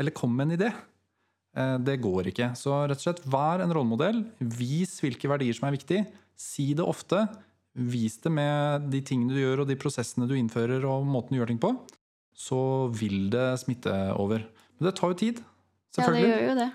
Eller 0.00 0.14
kom 0.16 0.32
med 0.36 0.48
en 0.48 0.56
idé. 0.58 0.70
Eh, 1.56 1.76
det 1.80 1.98
går 2.04 2.30
ikke. 2.32 2.50
Så 2.58 2.74
rett 2.84 3.00
og 3.00 3.04
slett, 3.04 3.24
vær 3.32 3.64
en 3.64 3.72
rollemodell. 3.72 4.22
Vis 4.40 4.98
hvilke 5.04 5.30
verdier 5.30 5.56
som 5.56 5.68
er 5.68 5.76
viktige. 5.76 6.06
Si 6.36 6.72
det 6.76 6.84
ofte. 6.84 7.22
Vis 7.76 8.18
det 8.24 8.32
med 8.32 8.88
de 8.92 9.02
tingene 9.04 9.36
du 9.36 9.40
gjør, 9.40 9.64
og 9.64 9.70
de 9.70 9.78
prosessene 9.80 10.28
du 10.28 10.34
innfører, 10.36 10.84
og 10.88 11.06
måten 11.08 11.36
du 11.36 11.40
gjør 11.40 11.52
ting 11.52 11.62
på. 11.62 11.72
Så 12.36 12.60
vil 12.96 13.30
det 13.32 13.48
smitte 13.62 13.94
over. 14.16 14.44
Men 14.76 14.88
det 14.88 14.96
tar 14.98 15.12
jo 15.12 15.20
tid. 15.22 15.40
Ja, 15.96 16.10
det 16.12 16.26
gjør 16.26 16.44
jo 16.50 16.58
det. 16.58 16.72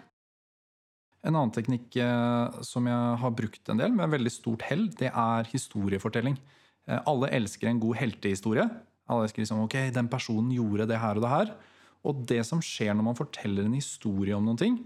En 1.21 1.35
annen 1.35 1.53
teknikk 1.53 1.95
eh, 2.01 2.61
som 2.65 2.87
jeg 2.89 3.17
har 3.21 3.33
brukt 3.37 3.69
en 3.69 3.81
del, 3.81 3.93
med 3.93 4.09
veldig 4.09 4.31
stort 4.33 4.65
hell, 4.65 4.87
det 4.97 5.11
er 5.11 5.49
historiefortelling. 5.51 6.37
Eh, 6.89 7.01
alle 7.09 7.29
elsker 7.37 7.69
en 7.69 7.81
god 7.81 7.99
heltehistorie. 7.99 8.65
Alle 9.11 9.27
elsker 9.27 9.43
liksom, 9.43 9.61
ok, 9.67 9.77
den 9.93 10.09
personen 10.09 10.49
gjorde 10.55 10.89
det 10.89 10.97
her 11.01 11.19
og 11.19 11.25
det 11.25 11.33
her. 11.35 11.51
Og 12.09 12.23
det 12.31 12.41
som 12.47 12.63
skjer 12.65 12.95
når 12.97 13.11
man 13.11 13.19
forteller 13.19 13.67
en 13.67 13.77
historie 13.77 14.33
om 14.33 14.47
noen 14.47 14.57
ting, 14.57 14.79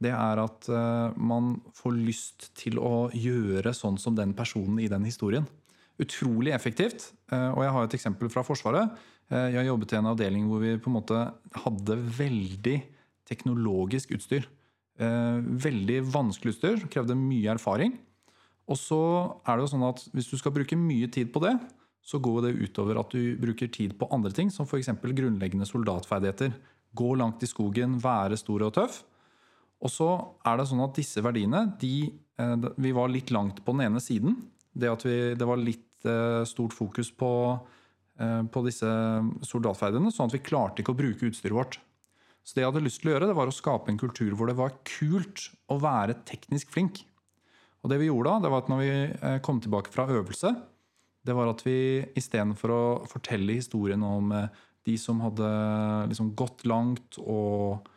det 0.00 0.12
er 0.12 0.40
at 0.40 0.66
uh, 0.72 1.12
man 1.16 1.54
får 1.76 1.92
lyst 1.96 2.46
til 2.58 2.80
å 2.82 3.10
gjøre 3.14 3.70
sånn 3.76 3.98
som 4.00 4.16
den 4.16 4.32
personen 4.36 4.80
i 4.82 4.88
den 4.90 5.04
historien. 5.06 5.44
Utrolig 6.00 6.50
effektivt. 6.56 7.12
Og 7.30 7.60
jeg 7.62 7.72
har 7.76 7.86
et 7.86 7.94
eksempel 7.94 8.30
fra 8.32 8.42
Forsvaret. 8.44 8.96
Jeg 9.30 9.68
jobbet 9.68 9.94
i 9.94 9.98
en 10.00 10.08
avdeling 10.10 10.48
hvor 10.50 10.64
vi 10.64 10.72
på 10.82 10.90
en 10.90 10.96
måte 10.96 11.20
hadde 11.62 11.96
veldig 12.18 12.74
teknologisk 13.28 14.14
utstyr. 14.16 14.46
Eh, 14.94 15.38
veldig 15.42 16.02
vanskelig 16.06 16.54
utstyr, 16.54 16.84
krevde 16.92 17.16
mye 17.18 17.54
erfaring. 17.56 17.96
Og 18.70 18.78
så 18.80 19.00
er 19.44 19.56
det 19.56 19.66
jo 19.66 19.72
sånn 19.74 19.88
at 19.88 20.04
hvis 20.14 20.30
du 20.30 20.36
skal 20.40 20.54
bruke 20.54 20.78
mye 20.78 21.08
tid 21.12 21.32
på 21.34 21.42
det, 21.44 21.56
så 22.04 22.20
går 22.20 22.46
det 22.46 22.56
utover 22.60 23.00
at 23.00 23.12
du 23.12 23.34
bruker 23.40 23.70
tid 23.72 23.96
på 23.98 24.08
andre 24.12 24.32
ting, 24.32 24.52
som 24.52 24.68
f.eks. 24.68 24.92
grunnleggende 25.02 25.66
soldatferdigheter. 25.68 26.52
Gå 26.94 27.14
langt 27.18 27.42
i 27.42 27.48
skogen, 27.48 27.98
være 28.00 28.38
stor 28.40 28.66
og 28.68 28.74
tøff. 28.76 29.02
Og 29.84 29.92
så 29.92 30.08
er 30.46 30.60
det 30.60 30.68
sånn 30.70 30.84
at 30.84 30.96
disse 30.96 31.20
verdiene 31.24 31.66
de, 31.80 32.12
eh, 32.38 32.56
Vi 32.76 32.92
var 32.92 33.10
litt 33.12 33.32
langt 33.34 33.64
på 33.64 33.72
den 33.72 33.88
ene 33.88 34.00
siden. 34.00 34.36
Det 34.72 34.90
at 34.90 35.04
vi, 35.04 35.34
det 35.34 35.48
var 35.48 35.60
litt 35.60 36.06
eh, 36.06 36.44
stort 36.48 36.72
fokus 36.76 37.10
på, 37.10 37.32
på 38.14 38.60
disse 38.62 38.86
soldatferdighetene, 39.42 40.12
sånn 40.14 40.30
at 40.30 40.36
vi 40.36 40.46
klarte 40.46 40.84
ikke 40.84 40.94
å 40.94 40.98
bruke 41.02 41.26
utstyret 41.26 41.56
vårt. 41.56 41.80
Så 42.44 42.56
det 42.56 42.64
jeg 42.64 42.70
hadde 42.70 42.84
lyst 42.84 43.00
til 43.00 43.10
å 43.10 43.14
gjøre, 43.14 43.30
det 43.30 43.38
var 43.38 43.48
å 43.48 43.56
skape 43.56 43.88
en 43.90 44.00
kultur 44.00 44.34
hvor 44.36 44.50
det 44.50 44.58
var 44.58 44.76
kult 44.84 45.46
å 45.72 45.78
være 45.80 46.18
teknisk 46.28 46.74
flink. 46.74 47.00
Og 47.84 47.90
det 47.92 47.98
vi 48.00 48.10
gjorde 48.10 48.34
da, 48.34 48.44
det 48.44 48.52
var 48.52 48.62
at 48.64 48.70
når 48.72 48.80
vi 48.82 48.92
eh, 48.92 49.40
kom 49.44 49.60
tilbake 49.64 49.92
fra 49.92 50.06
øvelse, 50.12 50.52
det 51.24 51.36
var 51.36 51.48
at 51.48 51.64
vi 51.64 52.04
istedenfor 52.20 52.72
å 52.72 52.84
fortelle 53.08 53.56
historien 53.56 54.04
om 54.04 54.32
eh, 54.36 54.62
de 54.84 54.96
som 55.00 55.22
hadde 55.24 55.48
liksom 56.10 56.34
gått 56.36 56.66
langt 56.68 57.16
og 57.24 57.88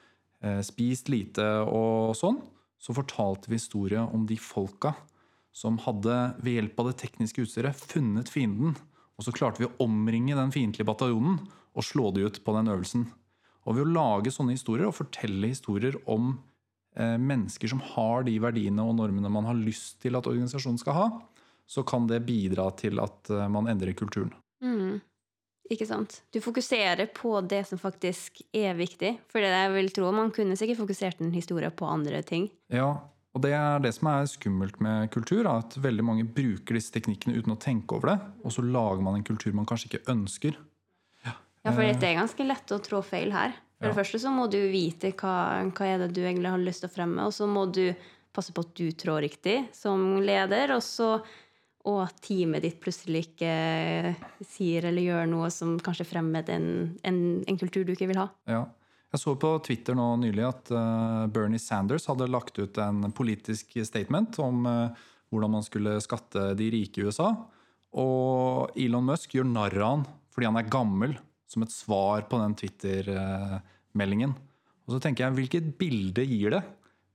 eh, 0.44 0.62
spist 0.63 1.12
lite 1.12 1.44
og 1.68 2.16
sånn, 2.16 2.39
så 2.80 2.96
fortalte 2.96 3.51
vi 3.51 3.60
historie 3.60 4.00
om 4.00 4.24
de 4.30 4.38
folka 4.39 4.94
som 5.56 5.80
hadde 5.84 6.16
ved 6.44 6.60
hjelp 6.60 6.80
av 6.80 6.92
det 6.92 7.00
tekniske 7.01 7.44
utstyret 7.44 7.80
funnet 7.80 8.30
fienden. 8.32 8.75
Og 9.18 9.25
så 9.25 9.34
klarte 9.34 9.63
vi 9.63 9.68
å 9.68 9.75
omringe 9.84 10.38
den 10.38 10.54
fiendtlige 10.54 10.88
bataljonen 10.88 11.39
og 11.77 11.86
slå 11.86 12.12
de 12.13 12.27
ut 12.27 12.44
på 12.46 12.54
den 12.56 12.70
øvelsen. 12.72 13.08
Og 13.68 13.76
ved 13.76 13.84
å 13.84 13.96
lage 13.98 14.32
sånne 14.34 14.56
historier 14.56 14.88
og 14.88 14.96
fortelle 14.96 15.52
historier 15.52 15.98
om 16.08 16.38
eh, 16.96 17.18
mennesker 17.20 17.72
som 17.72 17.84
har 17.94 18.24
de 18.28 18.38
verdiene 18.44 18.86
og 18.86 18.96
normene 19.00 19.32
man 19.34 19.50
har 19.50 19.60
lyst 19.60 20.00
til 20.04 20.16
at 20.20 20.30
organisasjonen 20.30 20.80
skal 20.82 20.98
ha, 20.98 21.08
så 21.68 21.84
kan 21.84 22.08
det 22.08 22.24
bidra 22.28 22.70
til 22.80 23.02
at 23.04 23.32
eh, 23.34 23.50
man 23.52 23.68
endrer 23.68 23.98
kulturen. 23.98 24.32
Mm. 24.64 25.02
Ikke 25.68 25.88
sant. 25.88 26.22
Du 26.32 26.40
fokuserer 26.40 27.10
på 27.12 27.34
det 27.44 27.66
som 27.68 27.80
faktisk 27.82 28.40
er 28.56 28.78
viktig. 28.78 29.18
For 29.28 29.44
det 29.44 29.52
jeg 29.52 29.74
vil 29.76 29.92
tro, 29.96 30.14
man 30.16 30.32
kunne 30.36 30.56
sikkert 30.60 30.80
fokusert 30.80 31.20
en 31.24 31.34
historie 31.36 31.70
på 31.76 31.90
andre 31.92 32.22
ting. 32.24 32.48
Ja, 32.72 32.94
og 33.36 33.44
det 33.44 33.52
er 33.54 33.82
det 33.84 33.92
som 33.98 34.08
er 34.10 34.30
skummelt 34.32 34.80
med 34.84 35.12
kultur. 35.14 35.46
At 35.52 35.76
veldig 35.84 36.06
mange 36.08 36.24
bruker 36.24 36.78
disse 36.78 36.94
teknikkene 36.96 37.36
uten 37.38 37.54
å 37.54 37.60
tenke 37.60 38.00
over 38.00 38.14
det. 38.14 38.18
Og 38.48 38.56
så 38.56 38.64
lager 38.64 39.04
man 39.04 39.20
en 39.20 39.28
kultur 39.28 39.52
man 39.58 39.68
kanskje 39.68 39.92
ikke 39.92 40.16
ønsker. 40.16 40.56
Ja, 41.68 41.74
for 41.76 41.84
det 41.84 42.08
er 42.08 42.20
ganske 42.22 42.46
lett 42.48 42.72
å 42.72 42.80
trå 42.84 43.02
feil 43.04 43.34
her. 43.36 43.56
For 43.78 43.90
ja. 43.90 43.92
det 43.92 44.00
første 44.00 44.22
så 44.24 44.32
må 44.34 44.48
du 44.50 44.60
vite 44.72 45.12
hva, 45.20 45.34
hva 45.68 45.90
er 45.90 46.06
det 46.06 46.14
du 46.16 46.22
egentlig 46.24 46.54
har 46.54 46.62
lyst 46.64 46.86
til 46.86 46.90
å 46.90 46.94
fremme, 46.96 47.28
og 47.28 47.36
så 47.36 47.50
må 47.50 47.68
du 47.70 47.92
passe 48.34 48.54
på 48.54 48.64
at 48.64 48.72
du 48.78 48.88
trår 48.96 49.26
riktig 49.28 49.58
som 49.76 50.18
leder, 50.24 50.74
og 50.78 50.82
så 50.86 51.18
og 51.88 52.02
at 52.04 52.18
teamet 52.20 52.66
ditt 52.66 52.82
plutselig 52.84 53.30
ikke 53.30 53.52
sier 54.44 54.90
eller 54.90 55.06
gjør 55.06 55.30
noe 55.32 55.48
som 55.54 55.78
kanskje 55.80 56.08
fremmer 56.10 56.50
en, 56.52 56.66
en, 57.08 57.20
en, 57.48 57.60
kultur 57.62 57.86
du 57.88 57.94
ikke 57.94 58.10
vil 58.10 58.20
ha. 58.20 58.26
Ja. 58.50 58.66
Jeg 59.14 59.22
så 59.22 59.38
på 59.40 59.54
Twitter 59.64 59.96
nå 59.96 60.10
nylig 60.20 60.44
at 60.44 60.68
uh, 60.76 61.30
Bernie 61.32 61.64
Sanders 61.64 62.10
hadde 62.12 62.28
lagt 62.28 62.60
ut 62.60 62.76
en 62.84 63.08
politisk 63.16 63.78
statement 63.88 64.36
om 64.44 64.68
hvordan 64.68 65.54
man 65.54 65.64
skulle 65.64 65.96
skatte 66.04 66.50
de 66.60 66.68
rike 66.74 67.00
i 67.00 67.08
USA. 67.08 67.30
Og 67.96 68.76
Elon 68.76 69.08
Musk 69.08 69.38
gjør 69.38 69.48
narr 69.48 69.80
av 69.80 69.94
han 69.94 70.06
fordi 70.36 70.52
han 70.52 70.60
er 70.60 70.68
gammel, 70.70 71.16
som 71.48 71.63
et 71.63 71.74
svar 71.74 72.25
på 72.30 72.39
den 72.42 72.56
Twitter-meldingen. 72.60 74.36
Og 74.88 74.96
så 74.96 75.01
tenker 75.04 75.25
jeg, 75.25 75.38
hvilket 75.38 75.72
bilde 75.80 76.25
gir 76.27 76.58
det 76.58 76.63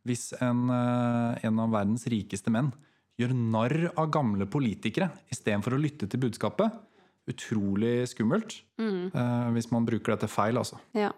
hvis 0.09 0.33
en, 0.43 0.67
eh, 0.73 1.45
en 1.47 1.61
av 1.62 1.75
verdens 1.77 2.09
rikeste 2.11 2.51
menn 2.51 2.73
gjør 3.21 3.35
narr 3.37 3.77
av 3.93 4.11
gamle 4.11 4.49
politikere 4.51 5.12
istedenfor 5.31 5.77
å 5.77 5.81
lytte 5.81 6.09
til 6.11 6.25
budskapet? 6.25 6.73
Utrolig 7.31 8.09
skummelt 8.11 8.57
eh, 8.83 9.51
hvis 9.55 9.71
man 9.71 9.87
bruker 9.87 10.17
dette 10.17 10.31
feil, 10.33 10.59
altså. 10.59 10.81
Ja. 10.97 11.12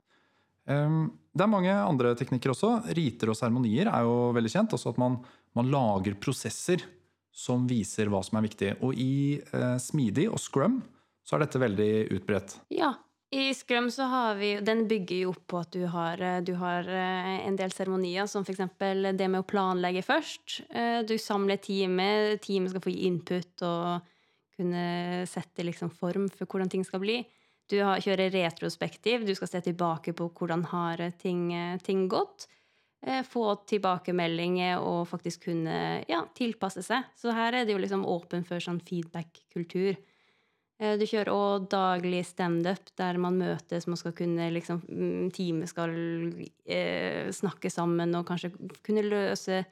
Um, 0.64 1.12
det 1.34 1.44
er 1.44 1.50
mange 1.50 1.72
andre 1.72 2.14
teknikker 2.16 2.52
også. 2.52 2.76
Riter 2.96 3.32
og 3.32 3.38
seremonier 3.38 3.88
er 3.90 4.04
jo 4.06 4.30
veldig 4.36 4.52
kjent. 4.52 4.76
Altså 4.76 4.92
at 4.92 5.00
man, 5.00 5.18
man 5.56 5.70
lager 5.72 6.16
prosesser 6.20 6.84
som 7.34 7.66
viser 7.68 8.08
hva 8.12 8.22
som 8.24 8.38
er 8.38 8.46
viktig. 8.46 8.70
Og 8.86 8.94
i 9.00 9.40
eh, 9.42 9.76
Smidig 9.82 10.28
og 10.30 10.38
Scrum 10.40 10.78
så 11.24 11.36
er 11.36 11.44
dette 11.46 11.60
veldig 11.62 11.90
utbredt. 12.18 12.58
Ja. 12.74 12.94
I 13.34 13.54
Scrum 13.54 13.90
så 13.90 14.02
har 14.02 14.34
vi 14.38 14.60
Den 14.60 14.84
bygger 14.88 15.24
jo 15.24 15.30
opp 15.32 15.46
på 15.50 15.58
at 15.64 15.72
du 15.74 15.86
har, 15.90 16.20
eh, 16.22 16.40
du 16.40 16.52
har 16.54 16.86
eh, 16.86 17.46
en 17.48 17.56
del 17.58 17.72
seremonier, 17.74 18.28
som 18.30 18.44
f.eks. 18.46 18.60
det 18.78 19.28
med 19.28 19.40
å 19.40 19.46
planlegge 19.48 20.04
først. 20.06 20.60
Eh, 20.70 21.02
Du 21.02 21.16
samler 21.18 21.58
teamet, 21.58 22.40
teamet 22.44 22.70
skal 22.70 22.84
få 22.84 22.92
gi 22.94 23.08
input 23.08 23.64
og 23.66 24.06
kunne 24.54 25.26
sette 25.26 25.66
liksom 25.66 25.90
form 25.90 26.28
for 26.30 26.46
hvordan 26.46 26.70
ting 26.70 26.84
skal 26.86 27.02
bli. 27.02 27.24
Du 27.66 27.80
har, 27.82 27.98
kjører 27.98 28.30
retrospektiv, 28.30 29.26
du 29.26 29.34
skal 29.34 29.50
se 29.50 29.60
tilbake 29.66 30.14
på 30.14 30.28
hvordan 30.30 30.62
har 30.70 31.02
ting, 31.18 31.48
ting 31.82 32.06
gått. 32.12 32.46
Få 33.26 33.56
tilbakemeldinger 33.66 34.78
og 34.78 35.08
faktisk 35.08 35.48
kunne 35.48 36.04
ja, 36.06 36.22
tilpasse 36.36 36.84
seg. 36.86 37.08
Så 37.18 37.34
her 37.34 37.52
er 37.56 37.64
det 37.66 37.74
jo 37.74 37.80
liksom 37.82 38.04
åpen 38.06 38.44
for 38.46 38.62
sånn 38.62 38.78
feedback-kultur. 38.84 39.96
Eh, 40.80 40.96
Du 40.98 41.06
kjører 41.06 41.30
òg 41.30 41.68
daglig 41.70 42.24
standup, 42.26 42.90
der 42.98 43.18
man 43.22 43.38
møtes, 43.38 43.86
man 43.86 44.00
skal 44.00 44.14
kunne 44.16 44.50
liksom 44.54 44.82
mm, 44.88 45.30
Teamet 45.34 45.70
skal 45.70 45.94
eh, 46.66 47.30
snakke 47.34 47.70
sammen 47.70 48.14
og 48.18 48.26
kanskje 48.28 48.52
kunne 48.84 49.06
løse, 49.06 49.62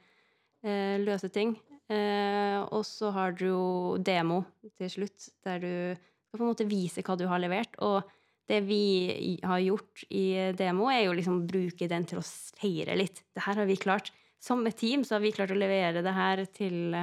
eh, 0.63 0.97
løse 1.03 1.29
ting. 1.33 1.57
Eh, 1.91 2.59
og 2.63 2.85
så 2.87 3.11
har 3.11 3.35
du 3.35 3.45
jo 3.49 3.63
demo 3.99 4.43
til 4.79 4.89
slutt, 4.89 5.29
der 5.43 5.59
du 5.59 5.71
skal 5.99 6.39
på 6.39 6.43
en 6.45 6.51
måte 6.53 6.69
vise 6.69 7.03
hva 7.05 7.17
du 7.19 7.27
har 7.27 7.41
levert. 7.43 7.75
Og 7.83 8.01
det 8.49 8.61
vi 8.67 9.37
har 9.43 9.59
gjort 9.63 10.03
i 10.11 10.51
demo, 10.57 10.89
er 10.91 11.05
jo 11.05 11.15
liksom 11.15 11.43
bruke 11.47 11.87
den 11.87 12.07
til 12.07 12.19
å 12.19 12.25
feire 12.59 12.95
litt. 12.99 13.23
Det 13.35 13.43
her 13.45 13.61
har 13.61 13.67
vi 13.69 13.79
klart. 13.79 14.11
Som 14.43 14.65
et 14.67 14.75
team 14.79 15.05
så 15.07 15.15
har 15.15 15.23
vi 15.23 15.31
klart 15.35 15.53
å 15.53 15.59
levere 15.59 16.03
det 16.03 16.15
her 16.15 16.43
til, 16.51 16.95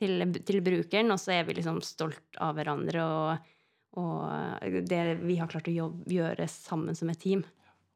til, 0.00 0.26
til 0.46 0.60
brukeren, 0.64 1.12
og 1.12 1.20
så 1.20 1.36
er 1.36 1.46
vi 1.46 1.58
liksom 1.58 1.80
stolt 1.84 2.40
av 2.40 2.56
hverandre 2.56 3.04
og, 3.04 3.48
og 4.00 4.84
det 4.88 5.00
vi 5.22 5.38
har 5.40 5.50
klart 5.50 5.68
å 5.70 5.74
jobbe, 5.74 6.06
gjøre 6.10 6.48
sammen 6.50 6.98
som 6.98 7.12
et 7.12 7.20
team. 7.20 7.44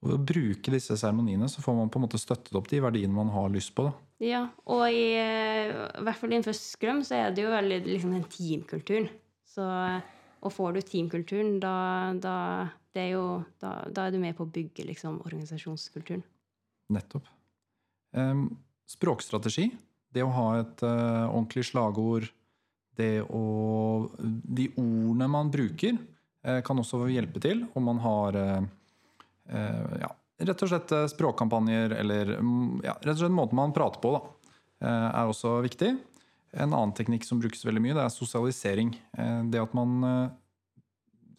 Og 0.05 0.11
ved 0.11 0.19
å 0.19 0.25
bruke 0.29 0.73
disse 0.75 0.97
seremoniene 1.01 1.49
så 1.49 1.63
får 1.65 1.79
man 1.79 1.91
på 1.93 1.97
en 1.97 2.05
måte 2.05 2.21
støttet 2.21 2.53
opp 2.59 2.69
de 2.69 2.83
verdiene 2.85 3.17
man 3.17 3.33
har 3.33 3.49
lyst 3.53 3.73
på. 3.77 3.87
Da. 3.89 3.95
Ja, 4.25 4.43
og 4.69 4.85
i, 4.93 5.15
eh, 5.17 5.73
i 5.73 6.05
hvert 6.05 6.21
fall 6.21 6.35
innenfor 6.35 6.57
Scrum 6.59 7.01
så 7.07 7.17
er 7.17 7.33
det 7.33 7.47
jo 7.47 7.55
veldig 7.55 7.81
liksom 7.87 8.13
den 8.13 8.27
teamkulturen. 8.29 9.09
Så, 9.49 9.65
og 10.45 10.53
får 10.53 10.77
du 10.77 10.81
teamkulturen, 10.85 11.57
da, 11.63 11.77
da, 12.21 12.37
det 12.93 13.07
er 13.07 13.11
jo, 13.15 13.25
da, 13.63 13.73
da 13.89 14.07
er 14.07 14.15
du 14.15 14.21
med 14.21 14.37
på 14.37 14.45
å 14.45 14.53
bygge 14.53 14.85
liksom, 14.91 15.23
organisasjonskulturen. 15.25 16.25
Nettopp. 16.93 17.31
Um, 18.15 18.49
språkstrategi, 18.91 19.71
det 20.15 20.25
å 20.25 20.33
ha 20.35 20.49
et 20.61 20.85
uh, 20.87 21.27
ordentlig 21.29 21.67
slagord, 21.71 22.31
det 22.95 23.25
å 23.27 23.45
De 24.23 24.69
ordene 24.79 25.27
man 25.31 25.51
bruker, 25.51 25.97
uh, 26.47 26.61
kan 26.67 26.79
også 26.79 27.05
hjelpe 27.11 27.43
til 27.43 27.65
om 27.75 27.89
man 27.91 28.01
har 28.05 28.39
eh, 28.39 28.67
ja, 30.01 30.09
rett 30.47 30.63
og 30.65 30.71
slett 30.71 30.93
språkkampanjer 31.11 31.97
eller 31.99 32.37
mm, 32.39 32.85
ja, 32.87 32.95
rett 33.03 33.17
og 33.17 33.25
slett 33.25 33.35
måten 33.35 33.59
man 33.59 33.75
prater 33.77 34.01
på, 34.01 34.15
da, 34.15 34.23
er 34.87 35.31
også 35.31 35.59
viktig. 35.65 35.91
En 36.55 36.71
annen 36.71 36.95
teknikk 36.97 37.27
som 37.27 37.41
brukes 37.43 37.65
veldig 37.67 37.83
mye, 37.83 37.97
det 37.97 38.05
er 38.05 38.13
sosialisering. 38.13 38.91
Det 39.51 39.61
at 39.61 39.73
man, 39.77 39.95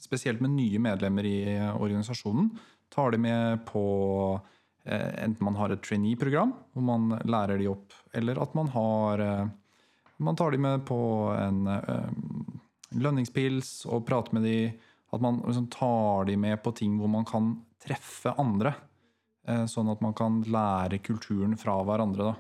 spesielt 0.01 0.41
med 0.43 0.55
nye 0.55 0.81
medlemmer 0.81 1.27
i 1.27 1.37
organisasjonen, 1.55 2.49
tar 2.93 3.13
de 3.13 3.21
med 3.21 3.63
på 3.69 3.85
enten 4.85 5.45
man 5.45 5.55
har 5.57 5.73
et 5.73 5.81
trainee-program 5.81 6.51
hvor 6.73 6.83
man 6.85 7.19
lærer 7.25 7.57
de 7.57 7.67
opp, 7.71 7.93
eller 8.13 8.37
at 8.41 8.55
man 8.57 8.67
har 8.75 9.19
eh, 9.19 9.45
Man 10.17 10.35
tar 10.35 10.51
de 10.51 10.57
med 10.57 10.85
på 10.87 10.97
en 11.35 11.67
eh, 11.67 12.09
lønningspils 12.95 13.85
og 13.89 14.05
prater 14.07 14.33
med 14.37 14.43
de 14.47 14.57
At 15.11 15.21
man 15.21 15.41
liksom 15.45 15.67
tar 15.71 16.25
de 16.29 16.37
med 16.37 16.61
på 16.63 16.71
ting 16.75 16.97
hvor 16.99 17.09
man 17.11 17.25
kan 17.25 17.61
treffe 17.83 18.33
andre. 18.39 18.75
eh, 19.47 19.65
Sånn 19.65 19.89
at 19.91 20.01
man 20.01 20.13
kan 20.13 20.41
lære 20.43 20.99
kulturen 20.99 21.57
fra 21.57 21.77
hverandre. 21.83 22.31
Da. 22.31 22.35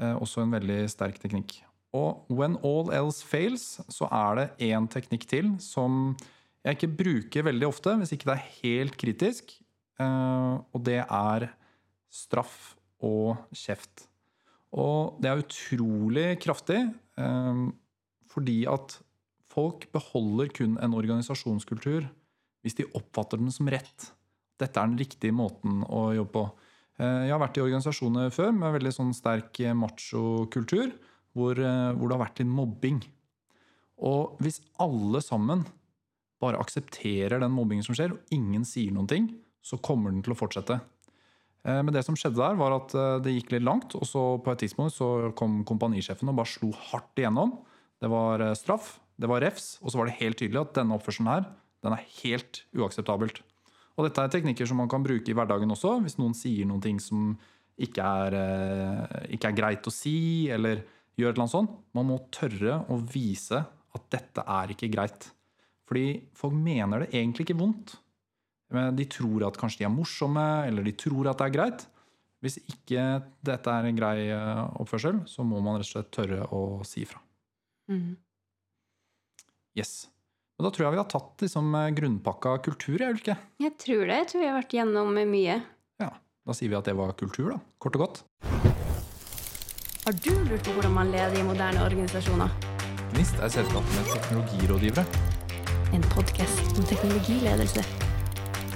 Eh, 0.00 0.14
Også 0.16 0.42
en 0.42 0.52
veldig 0.52 0.88
sterk 0.90 1.18
teknikk. 1.18 1.62
Og 1.92 2.26
when 2.28 2.56
all 2.62 2.92
else 2.94 3.24
fails, 3.26 3.80
så 3.90 4.06
er 4.10 4.36
det 4.36 4.70
én 4.70 4.86
teknikk 4.88 5.26
til 5.26 5.56
som 5.58 6.16
jeg 6.64 6.76
ikke 6.76 6.96
bruker 7.00 7.42
veldig 7.48 7.66
ofte, 7.66 7.96
hvis 7.98 8.12
ikke 8.12 8.28
det 8.28 8.36
er 8.36 8.50
helt 8.62 8.96
kritisk. 9.00 9.56
Eh, 10.00 10.54
Og 10.72 10.84
det 10.86 11.00
er 11.04 11.50
straff 12.10 12.74
og 13.04 13.36
kjeft. 13.54 14.06
Og 14.72 15.18
det 15.20 15.30
er 15.30 15.42
utrolig 15.42 16.26
kraftig, 16.42 16.80
eh, 17.18 17.60
fordi 18.30 18.64
at 18.70 19.00
folk 19.50 19.88
beholder 19.92 20.48
kun 20.54 20.78
en 20.78 20.94
organisasjonskultur 20.94 22.06
hvis 22.62 22.76
de 22.76 22.86
oppfatter 22.94 23.40
den 23.40 23.50
som 23.50 23.68
rett. 23.72 24.10
Dette 24.60 24.76
er 24.76 24.86
den 24.90 25.00
riktige 25.00 25.32
måten 25.32 25.80
å 25.88 26.14
jobbe 26.14 26.32
på. 26.32 26.44
Eh, 27.00 27.26
Jeg 27.26 27.32
har 27.32 27.40
vært 27.40 27.56
i 27.58 27.64
organisasjoner 27.64 28.30
før 28.30 28.52
med 28.52 28.74
veldig 28.78 28.92
sånn 28.92 29.14
sterk 29.14 29.58
machokultur, 29.74 30.92
hvor, 31.34 31.54
hvor 31.54 32.08
det 32.08 32.16
har 32.16 32.26
vært 32.26 32.40
litt 32.42 32.50
mobbing. 32.50 33.00
Og 34.02 34.36
hvis 34.40 34.60
alle 34.78 35.20
sammen 35.22 35.64
bare 36.40 36.58
aksepterer 36.58 37.40
den 37.40 37.52
mobbingen 37.52 37.84
som 37.84 37.94
skjer, 37.94 38.12
og 38.12 38.32
ingen 38.32 38.64
sier 38.64 38.92
noen 38.92 39.08
ting, 39.08 39.28
så 39.62 39.78
kommer 39.82 40.12
den 40.12 40.24
til 40.24 40.34
å 40.34 40.38
fortsette. 40.38 40.80
Eh, 41.64 41.82
Men 41.82 41.92
det 41.94 42.04
som 42.06 42.16
skjedde 42.16 42.40
der, 42.40 42.58
var 42.60 42.76
at 42.78 42.94
eh, 42.96 43.18
det 43.24 43.34
gikk 43.36 43.54
litt 43.56 43.66
langt, 43.66 43.94
og 43.98 44.06
så 44.08 44.24
på 44.42 44.52
et 44.52 44.64
tidspunkt 44.64 44.96
så 44.96 45.30
kom 45.36 45.60
kompanisjefen 45.68 46.30
og 46.30 46.40
bare 46.40 46.52
slo 46.52 46.72
hardt 46.90 47.20
igjennom. 47.20 47.58
Det 48.00 48.10
var 48.10 48.44
eh, 48.44 48.56
straff, 48.58 48.98
det 49.20 49.28
var 49.28 49.44
refs, 49.44 49.74
og 49.84 49.92
så 49.92 50.00
var 50.00 50.08
det 50.08 50.18
helt 50.22 50.40
tydelig 50.40 50.62
at 50.62 50.76
denne 50.80 50.96
oppførselen 50.96 51.30
her, 51.30 51.48
den 51.84 51.96
er 51.96 52.06
helt 52.22 52.62
uakseptabelt. 52.76 53.42
Og 53.98 54.06
dette 54.06 54.22
er 54.22 54.32
teknikker 54.32 54.68
som 54.68 54.80
man 54.80 54.88
kan 54.88 55.04
bruke 55.04 55.28
i 55.28 55.36
hverdagen 55.36 55.72
også, 55.72 55.98
hvis 56.04 56.16
noen 56.20 56.36
sier 56.36 56.68
noen 56.68 56.80
ting 56.84 57.00
som 57.02 57.34
ikke 57.80 58.04
er, 58.04 58.34
ikke 59.32 59.48
er 59.50 59.56
greit 59.56 59.88
å 59.88 59.92
si, 59.92 60.48
eller 60.52 60.82
gjør 61.16 61.30
et 61.30 61.34
eller 61.34 61.44
annet 61.46 61.54
sånt. 61.54 61.76
Man 61.96 62.08
må 62.08 62.18
tørre 62.32 62.82
å 62.92 62.98
vise 63.00 63.60
at 63.96 64.06
dette 64.12 64.44
er 64.44 64.72
ikke 64.72 64.90
greit. 64.92 65.30
Fordi 65.88 66.20
folk 66.36 66.56
mener 66.56 67.04
det 67.04 67.10
egentlig 67.16 67.48
ikke 67.48 67.58
vondt. 67.60 67.96
Men 68.70 68.96
De 68.96 69.06
tror 69.10 69.46
at 69.48 69.58
kanskje 69.58 69.82
de 69.82 69.88
er 69.88 69.94
morsomme, 69.94 70.46
eller 70.68 70.86
de 70.86 70.94
tror 70.98 71.30
at 71.30 71.40
det 71.40 71.48
er 71.48 71.56
greit. 71.56 71.86
Hvis 72.40 72.56
ikke 72.62 73.02
dette 73.44 73.72
er 73.72 73.86
en 73.86 73.98
grei 73.98 74.30
eh, 74.32 74.62
oppførsel, 74.80 75.20
så 75.28 75.44
må 75.44 75.60
man 75.60 75.76
rett 75.76 75.90
og 75.90 75.92
slett 75.92 76.12
tørre 76.14 76.46
å 76.56 76.80
si 76.88 77.02
ifra. 77.04 77.20
Mm. 77.92 78.14
Yes. 79.76 80.08
Og 80.56 80.64
da 80.66 80.70
tror 80.72 80.86
jeg 80.86 80.94
vi 80.94 81.00
har 81.02 81.10
tatt 81.10 81.44
liksom, 81.44 81.68
eh, 81.76 81.90
grunnpakka 81.98 82.56
kultur, 82.64 82.96
jeg, 82.96 83.12
Ulrikke. 83.16 83.36
Jeg 83.60 83.76
tror 83.82 84.06
det. 84.06 84.16
Jeg 84.22 84.30
tror 84.32 84.40
vi 84.40 84.48
har 84.48 84.56
vært 84.56 84.76
gjennom 84.78 85.12
mye. 85.34 85.60
Ja, 86.00 86.10
da 86.16 86.56
sier 86.56 86.72
vi 86.72 86.80
at 86.80 86.88
det 86.88 86.96
var 86.96 87.12
kultur, 87.20 87.52
da. 87.52 87.60
Kort 87.82 88.00
og 88.00 88.06
godt. 88.06 88.22
Har 90.06 90.16
du 90.16 90.32
lurt 90.48 90.64
på 90.64 90.72
hvordan 90.72 90.96
man 90.96 91.12
leder 91.12 91.36
i 91.36 91.44
moderne 91.44 91.84
organisasjoner? 91.84 92.54
NIST 93.18 93.42
er 93.44 93.52
selskapet 93.52 93.98
med 93.98 94.14
teknologirådgivere. 94.14 95.04
En 95.92 96.06
podkast 96.14 96.78
om 96.78 96.88
teknologiledelse. 96.88 98.09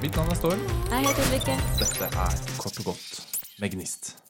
Mitt 0.03 0.17
navn 0.17 0.31
er 0.31 0.35
Storm. 0.35 0.61
Jeg 0.91 0.99
heter 1.09 1.23
Ulrikke. 1.27 1.57
Dette 1.79 2.05
er 2.05 2.37
Kort 2.59 2.79
og 2.79 2.85
godt 2.85 3.27
med 3.59 3.71
Gnist. 3.71 4.24